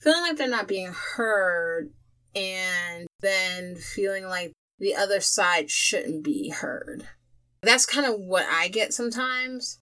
feeling 0.00 0.22
like 0.22 0.36
they're 0.36 0.48
not 0.48 0.66
being 0.66 0.92
heard 0.92 1.90
and 2.34 3.06
then 3.20 3.76
feeling 3.76 4.24
like 4.24 4.52
the 4.78 4.96
other 4.96 5.20
side 5.20 5.70
shouldn't 5.70 6.24
be 6.24 6.48
heard. 6.50 7.06
That's 7.62 7.86
kind 7.86 8.06
of 8.06 8.20
what 8.20 8.46
I 8.50 8.68
get 8.68 8.92
sometimes 8.92 9.78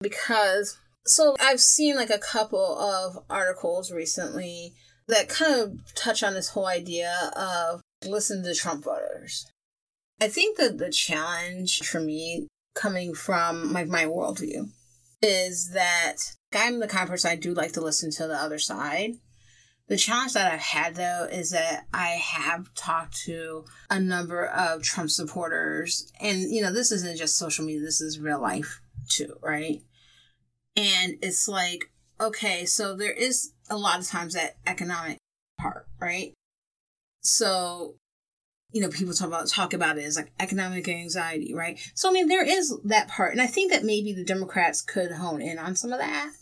because 0.00 0.78
so 1.06 1.36
I've 1.40 1.60
seen 1.60 1.96
like 1.96 2.10
a 2.10 2.18
couple 2.18 2.78
of 2.78 3.24
articles 3.30 3.92
recently 3.92 4.74
that 5.08 5.28
kind 5.28 5.60
of 5.60 5.94
touch 5.94 6.22
on 6.22 6.34
this 6.34 6.50
whole 6.50 6.66
idea 6.66 7.30
of 7.36 7.80
listen 8.04 8.42
to 8.42 8.54
Trump 8.54 8.84
voters. 8.84 9.46
I 10.20 10.28
think 10.28 10.56
that 10.58 10.78
the 10.78 10.90
challenge 10.90 11.80
for 11.80 12.00
me 12.00 12.48
coming 12.74 13.14
from 13.14 13.72
like 13.72 13.88
my 13.88 14.04
worldview 14.04 14.70
is 15.22 15.70
that 15.72 16.16
I'm 16.54 16.80
the 16.80 16.88
kind 16.88 17.04
of 17.04 17.10
person 17.10 17.30
I 17.30 17.36
do 17.36 17.54
like 17.54 17.72
to 17.72 17.80
listen 17.80 18.10
to 18.12 18.26
the 18.26 18.36
other 18.36 18.58
side. 18.58 19.14
The 19.88 19.96
challenge 19.96 20.32
that 20.32 20.52
I've 20.52 20.60
had 20.60 20.96
though 20.96 21.28
is 21.30 21.50
that 21.50 21.86
I 21.94 22.08
have 22.08 22.74
talked 22.74 23.16
to 23.24 23.64
a 23.88 24.00
number 24.00 24.44
of 24.44 24.82
Trump 24.82 25.10
supporters, 25.10 26.12
and 26.20 26.42
you 26.52 26.60
know, 26.60 26.72
this 26.72 26.90
isn't 26.90 27.18
just 27.18 27.38
social 27.38 27.64
media, 27.64 27.82
this 27.82 28.00
is 28.00 28.18
real 28.18 28.40
life 28.40 28.80
too, 29.08 29.36
right? 29.42 29.82
And 30.76 31.16
it's 31.22 31.46
like, 31.46 31.90
okay, 32.20 32.64
so 32.64 32.96
there 32.96 33.12
is 33.12 33.52
a 33.70 33.76
lot 33.76 34.00
of 34.00 34.08
times 34.08 34.34
that 34.34 34.56
economic 34.66 35.18
part, 35.58 35.86
right? 36.00 36.34
So 37.22 37.94
you 38.72 38.82
know, 38.82 38.88
people 38.88 39.14
talk 39.14 39.28
about 39.28 39.48
talk 39.48 39.72
about 39.72 39.98
it 39.98 40.04
as 40.04 40.16
like 40.16 40.32
economic 40.40 40.88
anxiety, 40.88 41.54
right? 41.54 41.78
So 41.94 42.10
I 42.10 42.12
mean, 42.12 42.26
there 42.26 42.44
is 42.44 42.76
that 42.84 43.08
part, 43.08 43.32
and 43.32 43.40
I 43.40 43.46
think 43.46 43.70
that 43.70 43.84
maybe 43.84 44.12
the 44.12 44.24
Democrats 44.24 44.82
could 44.82 45.12
hone 45.12 45.40
in 45.40 45.58
on 45.58 45.76
some 45.76 45.92
of 45.92 46.00
that. 46.00 46.32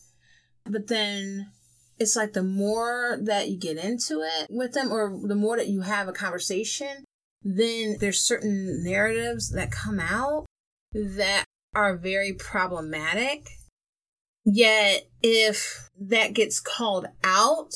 But 0.64 0.86
then 0.86 1.50
it's 1.98 2.16
like 2.16 2.32
the 2.32 2.42
more 2.42 3.18
that 3.22 3.48
you 3.48 3.58
get 3.58 3.76
into 3.76 4.20
it 4.20 4.48
with 4.50 4.72
them, 4.72 4.92
or 4.92 5.20
the 5.22 5.34
more 5.34 5.56
that 5.56 5.68
you 5.68 5.82
have 5.82 6.08
a 6.08 6.12
conversation, 6.12 7.04
then 7.42 7.96
there's 8.00 8.20
certain 8.20 8.82
narratives 8.82 9.50
that 9.52 9.70
come 9.70 10.00
out 10.00 10.46
that 10.92 11.44
are 11.74 11.96
very 11.96 12.32
problematic. 12.32 13.48
Yet, 14.44 15.08
if 15.22 15.88
that 16.00 16.34
gets 16.34 16.60
called 16.60 17.06
out, 17.22 17.72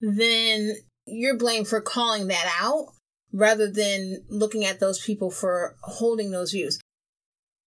then 0.00 0.76
you're 1.06 1.36
blamed 1.36 1.68
for 1.68 1.80
calling 1.80 2.28
that 2.28 2.54
out 2.60 2.88
rather 3.32 3.70
than 3.70 4.24
looking 4.28 4.64
at 4.64 4.80
those 4.80 5.04
people 5.04 5.30
for 5.30 5.76
holding 5.82 6.30
those 6.30 6.52
views. 6.52 6.80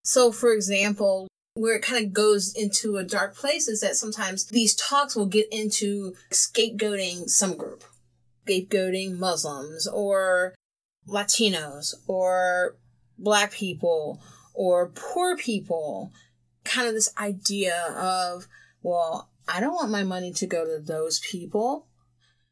So, 0.03 0.33
for 0.33 0.53
example, 0.53 1.29
where 1.61 1.77
it 1.77 1.83
kind 1.83 2.07
of 2.07 2.13
goes 2.15 2.55
into 2.55 2.97
a 2.97 3.05
dark 3.05 3.37
place 3.37 3.69
is 3.69 3.83
that 3.83 3.95
sometimes 3.95 4.47
these 4.47 4.75
talks 4.75 5.15
will 5.15 5.27
get 5.27 5.47
into 5.53 6.15
scapegoating 6.31 7.29
some 7.29 7.55
group, 7.55 7.85
scapegoating 8.49 9.19
Muslims 9.19 9.87
or 9.87 10.55
Latinos 11.07 11.95
or 12.07 12.77
Black 13.19 13.53
people 13.53 14.23
or 14.55 14.89
poor 14.89 15.37
people. 15.37 16.13
Kind 16.65 16.89
of 16.89 16.95
this 16.95 17.13
idea 17.19 17.95
of, 17.95 18.47
well, 18.83 19.31
I 19.47 19.61
don't 19.61 19.75
want 19.75 19.91
my 19.91 20.03
money 20.03 20.33
to 20.33 20.47
go 20.47 20.65
to 20.65 20.83
those 20.83 21.21
people. 21.21 21.89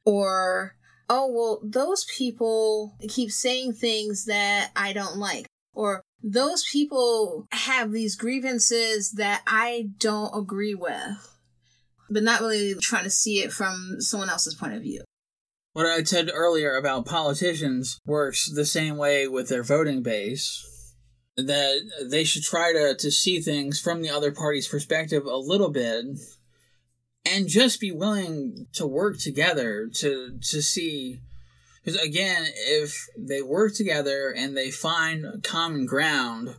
Or, 0.05 0.77
oh, 1.09 1.31
well, 1.33 1.61
those 1.63 2.07
people 2.17 2.95
keep 3.09 3.31
saying 3.31 3.73
things 3.73 4.27
that 4.27 4.71
I 4.77 4.93
don't 4.93 5.17
like. 5.17 5.47
Or 5.73 6.03
those 6.23 6.65
people 6.71 7.47
have 7.53 7.93
these 7.93 8.17
grievances 8.17 9.13
that 9.13 9.43
I 9.47 9.91
don't 9.99 10.37
agree 10.37 10.75
with. 10.75 11.35
But 12.11 12.23
not 12.23 12.41
really 12.41 12.75
trying 12.81 13.05
to 13.05 13.11
see 13.11 13.41
it 13.41 13.53
from 13.53 13.97
someone 14.01 14.31
else's 14.31 14.55
point 14.55 14.75
of 14.75 14.83
view. 14.83 15.03
What 15.75 15.87
I 15.87 16.03
said 16.03 16.31
earlier 16.33 16.75
about 16.75 17.05
politicians 17.05 18.01
works 18.07 18.51
the 18.51 18.65
same 18.65 18.97
way 18.97 19.29
with 19.29 19.49
their 19.49 19.63
voting 19.63 20.03
base. 20.03 20.95
That 21.37 22.09
they 22.11 22.25
should 22.25 22.43
try 22.43 22.73
to, 22.73 22.97
to 22.97 23.11
see 23.13 23.41
things 23.41 23.79
from 23.79 24.03
the 24.03 24.11
other 24.11 24.33
party's 24.33 24.67
perspective 24.67 25.25
a 25.25 25.37
little 25.37 25.71
bit 25.71 26.07
and 27.25 27.49
just 27.49 27.81
be 27.81 27.93
willing 27.93 28.67
to 28.73 28.87
work 28.87 29.19
together 29.19 29.89
to 29.95 30.39
to 30.41 30.63
see 30.63 31.21
because 31.89 32.03
again 32.03 32.45
if 32.55 33.09
they 33.17 33.41
work 33.41 33.75
together 33.75 34.35
and 34.37 34.57
they 34.57 34.71
find 34.71 35.43
common 35.43 35.87
ground 35.87 36.55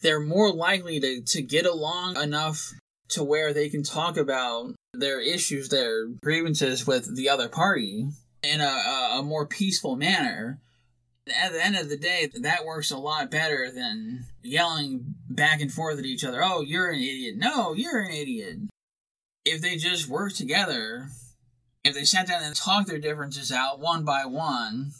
they're 0.00 0.20
more 0.20 0.52
likely 0.52 1.00
to, 1.00 1.20
to 1.22 1.42
get 1.42 1.66
along 1.66 2.16
enough 2.16 2.72
to 3.08 3.24
where 3.24 3.52
they 3.52 3.68
can 3.68 3.82
talk 3.82 4.16
about 4.16 4.74
their 4.94 5.20
issues 5.20 5.68
their 5.68 6.06
grievances 6.22 6.86
with 6.86 7.16
the 7.16 7.28
other 7.28 7.48
party 7.48 8.08
in 8.42 8.60
a, 8.60 8.64
a, 8.64 9.18
a 9.18 9.22
more 9.24 9.46
peaceful 9.46 9.96
manner. 9.96 10.60
At 11.42 11.52
the 11.52 11.64
end 11.64 11.76
of 11.76 11.88
the 11.88 11.98
day 11.98 12.30
that 12.42 12.64
works 12.64 12.92
a 12.92 12.98
lot 12.98 13.30
better 13.30 13.70
than 13.74 14.26
yelling 14.42 15.16
back 15.28 15.60
and 15.60 15.72
forth 15.72 15.98
at 15.98 16.06
each 16.06 16.24
other 16.24 16.42
oh 16.42 16.60
you're 16.60 16.90
an 16.90 17.00
idiot. 17.00 17.34
No 17.36 17.74
you're 17.74 18.00
an 18.00 18.12
idiot. 18.12 18.58
If 19.44 19.60
they 19.60 19.76
just 19.76 20.08
work 20.08 20.34
together 20.34 21.08
if 21.88 21.94
they 21.94 22.04
sat 22.04 22.28
down 22.28 22.42
and 22.42 22.54
talked 22.54 22.88
their 22.88 22.98
differences 22.98 23.50
out 23.50 23.80
one 23.80 24.04
by 24.04 24.24
one 24.24 24.92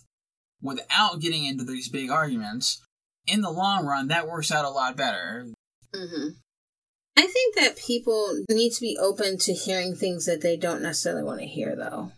without 0.61 1.21
getting 1.21 1.45
into 1.45 1.65
these 1.65 1.89
big 1.89 2.11
arguments, 2.11 2.83
in 3.27 3.43
the 3.43 3.51
long 3.51 3.87
run, 3.87 4.09
that 4.09 4.29
works 4.29 4.51
out 4.51 4.65
a 4.65 4.71
lot 4.71 4.97
better. 4.97 5.47
Mm-hmm. 5.95 6.29
I 7.17 7.27
think 7.27 7.57
that 7.57 7.77
people 7.77 8.45
need 8.49 8.73
to 8.73 8.81
be 8.81 8.97
open 9.01 9.39
to 9.39 9.53
hearing 9.53 9.95
things 9.95 10.27
that 10.27 10.41
they 10.41 10.57
don't 10.57 10.83
necessarily 10.83 11.25
want 11.25 11.41
to 11.41 11.47
hear, 11.47 11.75
though. 11.77 12.13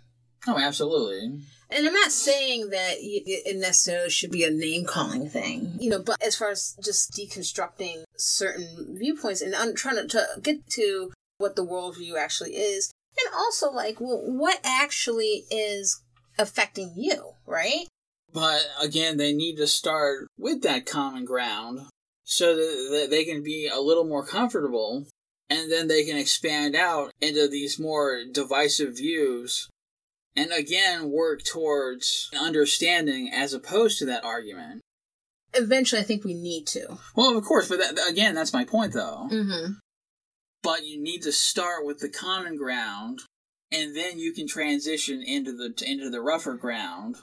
Oh, 0.47 0.59
absolutely. 0.59 1.41
And 1.73 1.87
I'm 1.87 1.95
not 1.95 2.11
saying 2.11 2.71
that 2.71 2.97
it 2.99 3.57
necessarily 3.57 4.11
should 4.11 4.33
be 4.33 4.45
a 4.45 4.51
name 4.51 4.85
calling 4.85 5.29
thing, 5.29 5.77
you 5.79 5.89
know, 5.89 6.03
but 6.03 6.21
as 6.23 6.37
far 6.37 6.51
as 6.51 6.77
just 6.83 7.13
deconstructing 7.13 8.03
certain 8.17 8.97
viewpoints 8.99 9.41
and 9.41 9.55
I'm 9.55 9.75
trying 9.77 9.97
to, 9.97 10.07
to 10.09 10.27
get 10.43 10.67
to 10.71 11.13
what 11.39 11.55
the 11.55 11.65
worldview 11.65 12.19
actually 12.19 12.57
is, 12.57 12.91
and 13.31 13.39
also 13.39 13.71
like, 13.71 14.01
well, 14.01 14.21
what 14.25 14.61
actually 14.65 15.45
is 15.51 16.03
affecting 16.39 16.95
you, 16.97 17.33
right? 17.47 17.87
But 18.33 18.63
again, 18.81 19.17
they 19.17 19.33
need 19.33 19.57
to 19.57 19.67
start 19.67 20.29
with 20.39 20.63
that 20.63 20.87
common 20.87 21.25
ground 21.25 21.81
so 22.25 22.55
that 22.55 23.09
they 23.11 23.25
can 23.25 23.43
be 23.43 23.69
a 23.73 23.81
little 23.81 24.05
more 24.05 24.25
comfortable 24.25 25.07
and 25.49 25.71
then 25.71 25.89
they 25.89 26.05
can 26.05 26.17
expand 26.17 26.77
out 26.77 27.11
into 27.21 27.49
these 27.49 27.79
more 27.79 28.23
divisive 28.31 28.97
views 28.97 29.69
and 30.37 30.53
again 30.53 31.11
work 31.11 31.43
towards 31.43 32.31
understanding 32.41 33.31
as 33.33 33.53
opposed 33.53 33.99
to 33.99 34.07
that 34.07 34.25
argument. 34.25 34.81
Eventually, 35.53 36.01
I 36.01 36.05
think 36.05 36.25
we 36.25 36.35
need 36.35 36.69
to. 36.69 36.99
Well, 37.17 37.37
of 37.37 37.45
course, 37.45 37.69
but 37.69 37.81
that, 37.81 38.09
again, 38.09 38.37
that's 38.37 38.53
my 38.53 38.65
point, 38.65 38.93
though. 38.93 39.29
Mm-hmm. 39.29 39.73
But 40.63 40.87
you 40.87 41.03
need 41.03 41.23
to 41.23 41.33
start 41.33 41.87
with 41.87 42.01
the 42.01 42.09
common 42.09 42.57
ground, 42.57 43.21
and 43.73 43.97
then 43.97 44.19
you 44.19 44.33
can 44.33 44.47
transition 44.47 45.23
into 45.23 45.53
the 45.53 45.73
into 45.87 46.11
the 46.11 46.21
rougher 46.21 46.55
ground. 46.55 47.17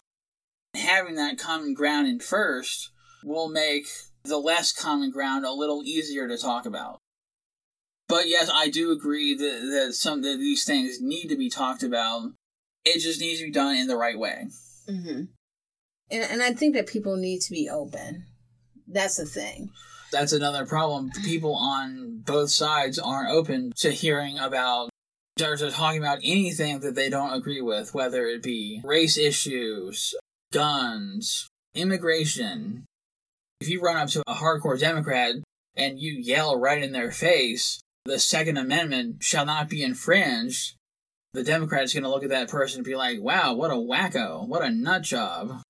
Having 0.74 1.16
that 1.16 1.38
common 1.38 1.74
ground 1.74 2.08
in 2.08 2.20
first 2.20 2.92
will 3.24 3.50
make 3.50 3.88
the 4.24 4.38
less 4.38 4.72
common 4.72 5.12
ground 5.12 5.46
a 5.46 5.52
little 5.52 5.84
easier 5.84 6.28
to 6.28 6.38
talk 6.38 6.66
about. 6.66 7.00
But 8.08 8.28
yes, 8.28 8.50
I 8.54 8.70
do 8.70 8.92
agree 8.92 9.36
that, 9.36 9.70
that 9.72 9.94
some 9.94 10.22
that 10.22 10.38
these 10.38 10.66
things 10.66 11.02
need 11.02 11.28
to 11.28 11.38
be 11.38 11.50
talked 11.50 11.84
about 11.84 12.32
it 12.88 13.02
just 13.02 13.20
needs 13.20 13.40
to 13.40 13.46
be 13.46 13.52
done 13.52 13.76
in 13.76 13.88
the 13.88 13.98
right 13.98 14.18
way. 14.18 14.48
Mm-hmm. 14.88 15.24
And, 16.10 16.24
and 16.24 16.42
I 16.42 16.54
think 16.54 16.74
that 16.76 16.88
people 16.88 17.18
need 17.18 17.42
to 17.42 17.52
be 17.52 17.70
open. 17.70 18.26
That's 18.88 19.18
the 19.18 19.26
thing. 19.26 19.72
That's 20.12 20.34
another 20.34 20.66
problem. 20.66 21.12
People 21.24 21.56
on 21.56 22.24
both 22.26 22.50
sides 22.50 22.98
aren't 22.98 23.30
open 23.30 23.74
to 23.78 23.92
hearing 23.92 24.40
about 24.40 24.90
or 25.42 25.56
to 25.56 25.70
talking 25.70 26.02
about 26.02 26.20
anything 26.24 26.80
that 26.80 26.96
they 26.96 27.10
don't 27.10 27.34
agree 27.34 27.62
with, 27.62 27.94
whether 27.94 28.26
it 28.26 28.42
be 28.42 28.82
race 28.84 29.18
issues, 29.18 30.16
guns, 30.52 31.48
immigration. 31.76 32.86
If 33.62 33.70
you 33.70 33.82
run 33.82 33.98
up 33.98 34.10
to 34.10 34.24
a 34.28 34.36
hardcore 34.36 34.80
Democrat 34.80 35.36
and 35.76 36.00
you 36.00 36.14
yell 36.14 36.60
right 36.60 36.82
in 36.82 36.92
their 36.92 37.12
face, 37.12 37.82
the 38.06 38.20
Second 38.20 38.58
Amendment 38.58 39.24
shall 39.24 39.46
not 39.46 39.70
be 39.70 39.84
infringed, 39.84 40.76
the 41.34 41.44
Democrat 41.44 41.84
is 41.84 41.94
going 41.94 42.04
to 42.04 42.10
look 42.10 42.24
at 42.24 42.30
that 42.30 42.50
person 42.50 42.80
and 42.80 42.86
be 42.86 42.96
like, 42.96 43.22
wow, 43.22 43.54
what 43.54 43.72
a 43.72 43.76
wacko, 43.76 44.48
what 44.48 44.64
a 44.64 44.72
nut 44.72 45.04
job. 45.04 45.62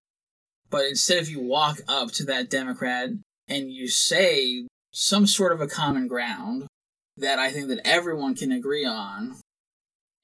But 0.69 0.85
instead, 0.85 1.17
if 1.17 1.29
you 1.29 1.41
walk 1.41 1.79
up 1.87 2.11
to 2.13 2.25
that 2.25 2.49
Democrat 2.49 3.09
and 3.47 3.71
you 3.71 3.87
say 3.87 4.67
some 4.91 5.27
sort 5.27 5.51
of 5.51 5.61
a 5.61 5.67
common 5.67 6.07
ground 6.07 6.67
that 7.17 7.39
I 7.39 7.51
think 7.51 7.67
that 7.69 7.85
everyone 7.85 8.35
can 8.35 8.51
agree 8.51 8.85
on, 8.85 9.37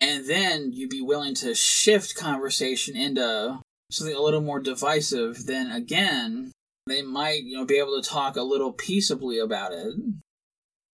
and 0.02 0.28
then 0.28 0.72
you'd 0.74 0.90
be 0.90 1.02
willing 1.02 1.36
to 1.36 1.56
shift 1.56 2.16
conversation 2.16 2.96
into 2.96 3.60
something 3.92 4.16
a 4.16 4.22
little 4.22 4.42
more 4.42 4.60
divisive, 4.60 5.46
then 5.46 5.72
again, 5.72 6.52
they 6.88 7.02
might, 7.02 7.44
you 7.44 7.58
know, 7.58 7.66
be 7.66 7.78
able 7.78 8.02
to 8.02 8.08
talk 8.08 8.36
a 8.36 8.42
little 8.42 8.74
peaceably 8.74 9.40
about 9.40 9.72
it 9.72 9.94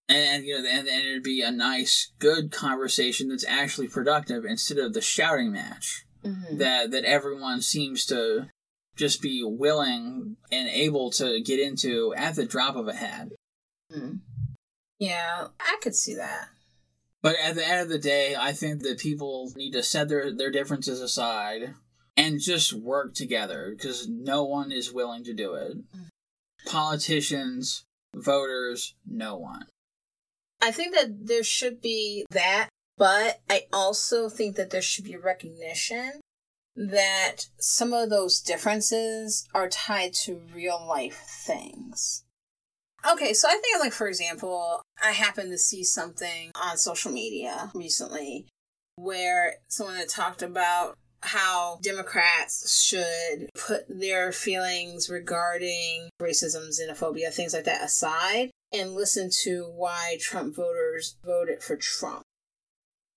and 0.09 0.43
you 0.43 0.59
know, 0.59 0.67
and, 0.67 0.87
and 0.87 1.05
it'd 1.05 1.23
be 1.23 1.41
a 1.41 1.51
nice, 1.51 2.11
good 2.17 2.51
conversation 2.51 3.29
that's 3.29 3.45
actually 3.47 3.87
productive 3.87 4.43
instead 4.43 4.79
of 4.79 4.93
the 4.93 5.01
shouting 5.01 5.51
match 5.51 6.05
mm-hmm. 6.25 6.57
that 6.57 6.91
that 6.91 7.05
everyone 7.05 7.61
seems 7.61 8.05
to 8.07 8.47
just 8.99 9.21
be 9.21 9.41
willing 9.43 10.35
and 10.51 10.67
able 10.67 11.09
to 11.11 11.41
get 11.41 11.59
into 11.59 12.13
at 12.15 12.35
the 12.35 12.45
drop 12.45 12.75
of 12.75 12.87
a 12.87 12.93
hat. 12.93 13.29
Mm-hmm. 13.91 14.17
Yeah, 14.99 15.47
I 15.59 15.77
could 15.81 15.95
see 15.95 16.15
that. 16.15 16.49
But 17.21 17.37
at 17.41 17.55
the 17.55 17.65
end 17.65 17.81
of 17.81 17.89
the 17.89 17.97
day, 17.97 18.35
I 18.37 18.51
think 18.51 18.83
that 18.83 18.99
people 18.99 19.51
need 19.55 19.71
to 19.71 19.83
set 19.83 20.09
their, 20.09 20.35
their 20.35 20.51
differences 20.51 21.01
aside 21.01 21.73
and 22.17 22.41
just 22.41 22.73
work 22.73 23.13
together 23.13 23.73
because 23.75 24.07
no 24.07 24.43
one 24.43 24.71
is 24.71 24.93
willing 24.93 25.23
to 25.23 25.33
do 25.33 25.53
it. 25.53 25.77
Politicians, 26.65 27.83
voters, 28.13 28.95
no 29.07 29.37
one. 29.37 29.65
I 30.61 30.71
think 30.71 30.93
that 30.93 31.25
there 31.27 31.43
should 31.43 31.81
be 31.81 32.25
that, 32.31 32.67
but 32.97 33.39
I 33.49 33.63
also 33.71 34.27
think 34.27 34.57
that 34.57 34.71
there 34.71 34.81
should 34.81 35.05
be 35.05 35.15
recognition 35.15 36.19
that 36.79 37.47
some 37.59 37.91
of 37.91 38.09
those 38.09 38.39
differences 38.39 39.45
are 39.53 39.67
tied 39.67 40.13
to 40.13 40.41
real 40.55 40.83
life 40.87 41.21
things. 41.45 42.23
Okay, 43.09 43.33
so 43.33 43.47
I 43.47 43.51
think, 43.51 43.79
like, 43.79 43.93
for 43.93 44.07
example, 44.07 44.81
I 45.03 45.11
happened 45.11 45.51
to 45.51 45.57
see 45.57 45.83
something 45.83 46.51
on 46.55 46.77
social 46.77 47.11
media 47.11 47.69
recently 47.73 48.47
where 48.95 49.55
someone 49.67 49.95
had 49.95 50.09
talked 50.09 50.41
about 50.41 50.95
how 51.21 51.79
Democrats 51.81 52.81
should 52.81 53.49
put 53.53 53.83
their 53.89 54.31
feelings 54.31 55.09
regarding 55.09 56.09
racism, 56.21 56.69
xenophobia, 56.69 57.31
things 57.31 57.53
like 57.53 57.65
that 57.65 57.83
aside 57.83 58.51
and 58.71 58.93
listen 58.93 59.29
to 59.43 59.71
why 59.75 60.17
Trump 60.19 60.55
voters 60.55 61.17
voted 61.25 61.61
for 61.61 61.75
Trump. 61.75 62.23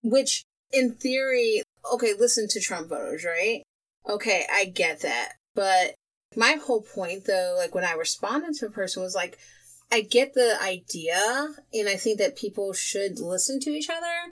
Which, 0.03 0.44
in 0.72 0.94
theory, 0.94 1.62
okay, 1.92 2.12
listen 2.18 2.48
to 2.48 2.61
Trump 2.61 2.88
voters, 2.88 3.24
right? 3.24 3.62
Okay, 4.08 4.44
I 4.52 4.66
get 4.66 5.00
that. 5.02 5.32
But 5.54 5.94
my 6.37 6.52
whole 6.52 6.82
point, 6.82 7.26
though, 7.26 7.54
like 7.58 7.74
when 7.74 7.85
I 7.85 7.92
responded 7.92 8.54
to 8.56 8.66
a 8.66 8.70
person, 8.70 9.02
was 9.02 9.14
like, 9.14 9.38
I 9.90 10.00
get 10.00 10.32
the 10.32 10.56
idea, 10.62 11.48
and 11.74 11.88
I 11.88 11.96
think 11.96 12.18
that 12.18 12.37
people 12.37 12.72
should 12.72 13.20
listen 13.20 13.61
to 13.61 13.70
each 13.70 13.90
other, 13.90 14.30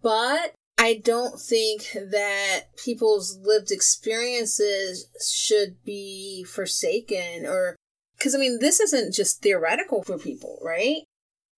but 0.00 0.54
I 0.78 1.00
don't 1.02 1.40
think 1.40 1.92
that 1.94 2.76
people's 2.76 3.38
lived 3.42 3.72
experiences 3.72 5.08
should 5.20 5.82
be 5.84 6.44
forsaken 6.44 7.46
or 7.46 7.76
because 8.16 8.34
I 8.34 8.38
mean, 8.38 8.58
this 8.60 8.80
isn't 8.80 9.14
just 9.14 9.42
theoretical 9.42 10.02
for 10.02 10.18
people, 10.18 10.58
right? 10.62 11.02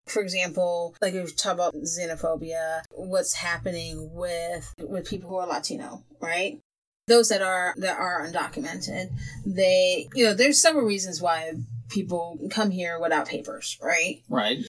For 0.07 0.23
example, 0.23 0.95
like 1.03 1.15
we've 1.15 1.35
talked 1.35 1.55
about 1.55 1.75
xenophobia, 1.75 2.83
what's 2.91 3.35
happening 3.35 4.15
with 4.15 4.73
with 4.79 5.09
people 5.09 5.31
who 5.31 5.37
are 5.37 5.47
Latino, 5.47 6.05
right? 6.21 6.61
Those 7.09 7.29
that 7.29 7.43
are 7.43 7.75
that 7.79 7.99
are 7.99 8.27
undocumented, 8.27 9.11
they 9.45 10.09
you 10.15 10.25
know, 10.25 10.35
there's 10.35 10.61
several 10.61 10.85
reasons 10.85 11.21
why 11.21 11.55
people 11.89 12.39
come 12.51 12.71
here 12.71 12.99
without 13.01 13.29
papers, 13.29 13.79
right? 13.83 14.23
Right. 14.29 14.67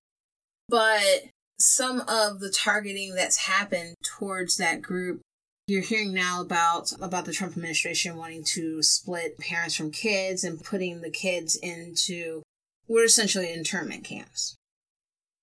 But 0.70 1.24
some 1.60 2.02
of 2.02 2.40
the 2.40 2.52
targeting 2.52 3.16
that's 3.16 3.38
happened 3.38 3.96
towards 4.04 4.58
that 4.58 4.82
group 4.82 5.22
you're 5.68 5.82
hearing 5.82 6.14
now 6.14 6.42
about 6.42 6.94
about 7.02 7.26
the 7.26 7.34
Trump 7.34 7.54
administration 7.54 8.16
wanting 8.16 8.44
to 8.44 8.82
split 8.82 9.38
parents 9.38 9.76
from 9.76 9.92
kids 9.92 10.46
and 10.46 10.64
putting 10.64 11.02
the 11.02 11.10
kids 11.10 11.58
into 11.58 12.42
what 12.86 13.02
are 13.02 13.06
essentially 13.06 13.52
internment 13.52 14.06
camps. 14.06 14.56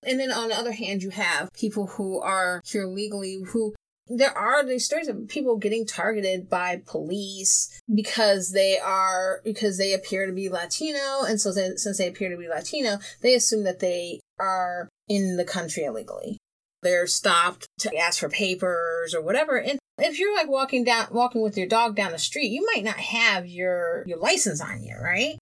And 0.05 0.19
then 0.19 0.31
on 0.31 0.49
the 0.49 0.57
other 0.57 0.71
hand, 0.71 1.03
you 1.03 1.09
have 1.09 1.51
people 1.53 1.87
who 1.87 2.19
are 2.19 2.61
here 2.65 2.85
legally 2.85 3.41
who 3.51 3.73
there 4.07 4.37
are 4.37 4.63
these 4.63 4.85
stories 4.85 5.07
of 5.07 5.27
people 5.27 5.57
getting 5.57 5.85
targeted 5.85 6.49
by 6.49 6.81
police 6.85 7.81
because 7.93 8.51
they 8.51 8.77
are 8.77 9.41
because 9.43 9.77
they 9.77 9.93
appear 9.93 10.27
to 10.27 10.33
be 10.33 10.47
Latino, 10.47 11.23
and 11.23 11.41
so 11.41 11.51
they, 11.51 11.75
since 11.75 11.97
they 11.97 12.07
appear 12.07 12.29
to 12.29 12.37
be 12.37 12.47
Latino, 12.47 12.99
they 13.21 13.33
assume 13.33 13.63
that 13.63 13.79
they 13.79 14.19
are 14.39 14.89
in 15.07 15.37
the 15.37 15.45
country 15.45 15.83
illegally. 15.85 16.37
They're 16.83 17.07
stopped 17.07 17.67
to 17.79 17.95
ask 17.97 18.19
for 18.19 18.29
papers 18.29 19.15
or 19.15 19.23
whatever, 19.23 19.57
and 19.57 19.79
if 19.97 20.19
you're 20.19 20.35
like 20.35 20.49
walking 20.49 20.83
down, 20.83 21.07
walking 21.11 21.41
with 21.41 21.57
your 21.57 21.67
dog 21.67 21.95
down 21.95 22.11
the 22.11 22.19
street, 22.19 22.51
you 22.51 22.67
might 22.73 22.83
not 22.83 22.97
have 22.97 23.47
your, 23.47 24.03
your 24.05 24.19
license 24.19 24.61
on 24.61 24.83
you, 24.83 24.95
right? 25.01 25.37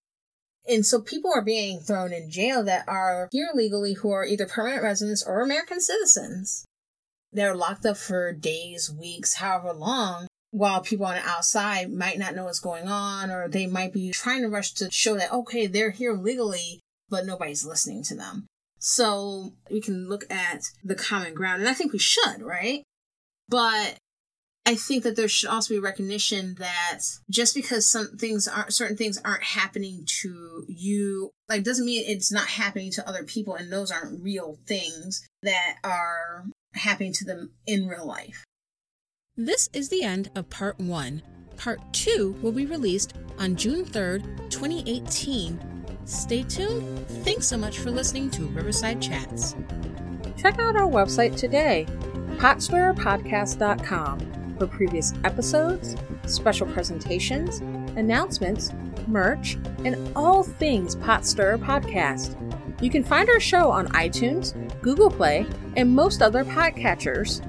And 0.66 0.84
so 0.86 1.00
people 1.00 1.30
are 1.34 1.42
being 1.42 1.80
thrown 1.80 2.12
in 2.12 2.30
jail 2.30 2.62
that 2.64 2.88
are 2.88 3.28
here 3.32 3.50
legally 3.54 3.94
who 3.94 4.10
are 4.10 4.24
either 4.24 4.46
permanent 4.46 4.82
residents 4.82 5.22
or 5.22 5.40
American 5.40 5.80
citizens. 5.80 6.64
They're 7.32 7.54
locked 7.54 7.84
up 7.84 7.96
for 7.96 8.32
days, 8.32 8.90
weeks, 8.90 9.34
however 9.34 9.72
long, 9.72 10.26
while 10.52 10.80
people 10.80 11.04
on 11.04 11.16
the 11.16 11.28
outside 11.28 11.92
might 11.92 12.18
not 12.18 12.34
know 12.34 12.44
what's 12.44 12.60
going 12.60 12.88
on 12.88 13.30
or 13.30 13.48
they 13.48 13.66
might 13.66 13.92
be 13.92 14.12
trying 14.12 14.42
to 14.42 14.48
rush 14.48 14.72
to 14.74 14.88
show 14.90 15.16
that, 15.16 15.32
okay, 15.32 15.66
they're 15.66 15.90
here 15.90 16.14
legally, 16.14 16.80
but 17.10 17.26
nobody's 17.26 17.66
listening 17.66 18.02
to 18.04 18.14
them. 18.14 18.46
So 18.78 19.52
we 19.70 19.80
can 19.80 20.08
look 20.08 20.30
at 20.30 20.70
the 20.84 20.94
common 20.94 21.34
ground, 21.34 21.60
and 21.60 21.68
I 21.68 21.74
think 21.74 21.92
we 21.92 21.98
should, 21.98 22.40
right? 22.42 22.84
But 23.48 23.96
I 24.66 24.76
think 24.76 25.02
that 25.02 25.14
there 25.14 25.28
should 25.28 25.50
also 25.50 25.74
be 25.74 25.78
recognition 25.78 26.54
that 26.58 27.00
just 27.28 27.54
because 27.54 27.86
some 27.86 28.16
things 28.16 28.48
aren't 28.48 28.72
certain 28.72 28.96
things 28.96 29.20
aren't 29.22 29.42
happening 29.42 30.06
to 30.22 30.64
you, 30.68 31.32
like 31.50 31.64
doesn't 31.64 31.84
mean 31.84 32.02
it's 32.06 32.32
not 32.32 32.46
happening 32.46 32.90
to 32.92 33.06
other 33.06 33.24
people 33.24 33.54
and 33.54 33.70
those 33.70 33.90
aren't 33.90 34.22
real 34.22 34.56
things 34.66 35.28
that 35.42 35.76
are 35.84 36.46
happening 36.74 37.12
to 37.12 37.26
them 37.26 37.50
in 37.66 37.86
real 37.86 38.06
life. 38.06 38.42
This 39.36 39.68
is 39.74 39.90
the 39.90 40.02
end 40.02 40.30
of 40.34 40.48
part 40.48 40.80
one. 40.80 41.20
Part 41.58 41.80
two 41.92 42.34
will 42.40 42.52
be 42.52 42.64
released 42.64 43.12
on 43.38 43.56
June 43.56 43.84
3rd, 43.84 44.48
2018. 44.48 45.60
Stay 46.06 46.42
tuned. 46.42 47.06
Thanks 47.22 47.46
so 47.46 47.58
much 47.58 47.80
for 47.80 47.90
listening 47.90 48.30
to 48.30 48.46
Riverside 48.46 49.02
Chats. 49.02 49.56
Check 50.38 50.58
out 50.58 50.76
our 50.76 50.88
website 50.88 51.36
today, 51.36 51.84
potstirrerpodcast.com 52.38 54.43
for 54.58 54.66
previous 54.66 55.12
episodes, 55.24 55.96
special 56.26 56.66
presentations, 56.66 57.58
announcements, 57.96 58.72
merch, 59.06 59.56
and 59.84 60.10
all 60.16 60.42
things 60.42 60.94
Pot 60.96 61.26
Stirrer 61.26 61.58
Podcast. 61.58 62.36
You 62.82 62.90
can 62.90 63.04
find 63.04 63.28
our 63.28 63.40
show 63.40 63.70
on 63.70 63.88
iTunes, 63.88 64.54
Google 64.80 65.10
Play, 65.10 65.46
and 65.76 65.94
most 65.94 66.22
other 66.22 66.44
podcatchers. 66.44 67.40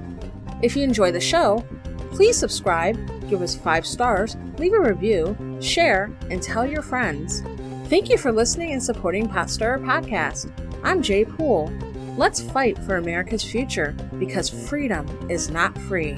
If 0.62 0.76
you 0.76 0.82
enjoy 0.82 1.12
the 1.12 1.20
show, 1.20 1.64
please 2.10 2.36
subscribe, 2.36 2.96
give 3.28 3.42
us 3.42 3.54
five 3.54 3.84
stars, 3.86 4.36
leave 4.58 4.72
a 4.72 4.80
review, 4.80 5.36
share, 5.60 6.10
and 6.30 6.42
tell 6.42 6.66
your 6.66 6.82
friends. 6.82 7.42
Thank 7.88 8.08
you 8.08 8.18
for 8.18 8.32
listening 8.32 8.72
and 8.72 8.82
supporting 8.82 9.28
Pot 9.28 9.50
Stirrer 9.50 9.78
Podcast. 9.78 10.50
I'm 10.82 11.02
Jay 11.02 11.24
Poole. 11.24 11.72
Let's 12.16 12.40
fight 12.40 12.78
for 12.78 12.96
America's 12.96 13.44
future 13.44 13.94
because 14.18 14.48
freedom 14.48 15.06
is 15.30 15.50
not 15.50 15.76
free. 15.82 16.16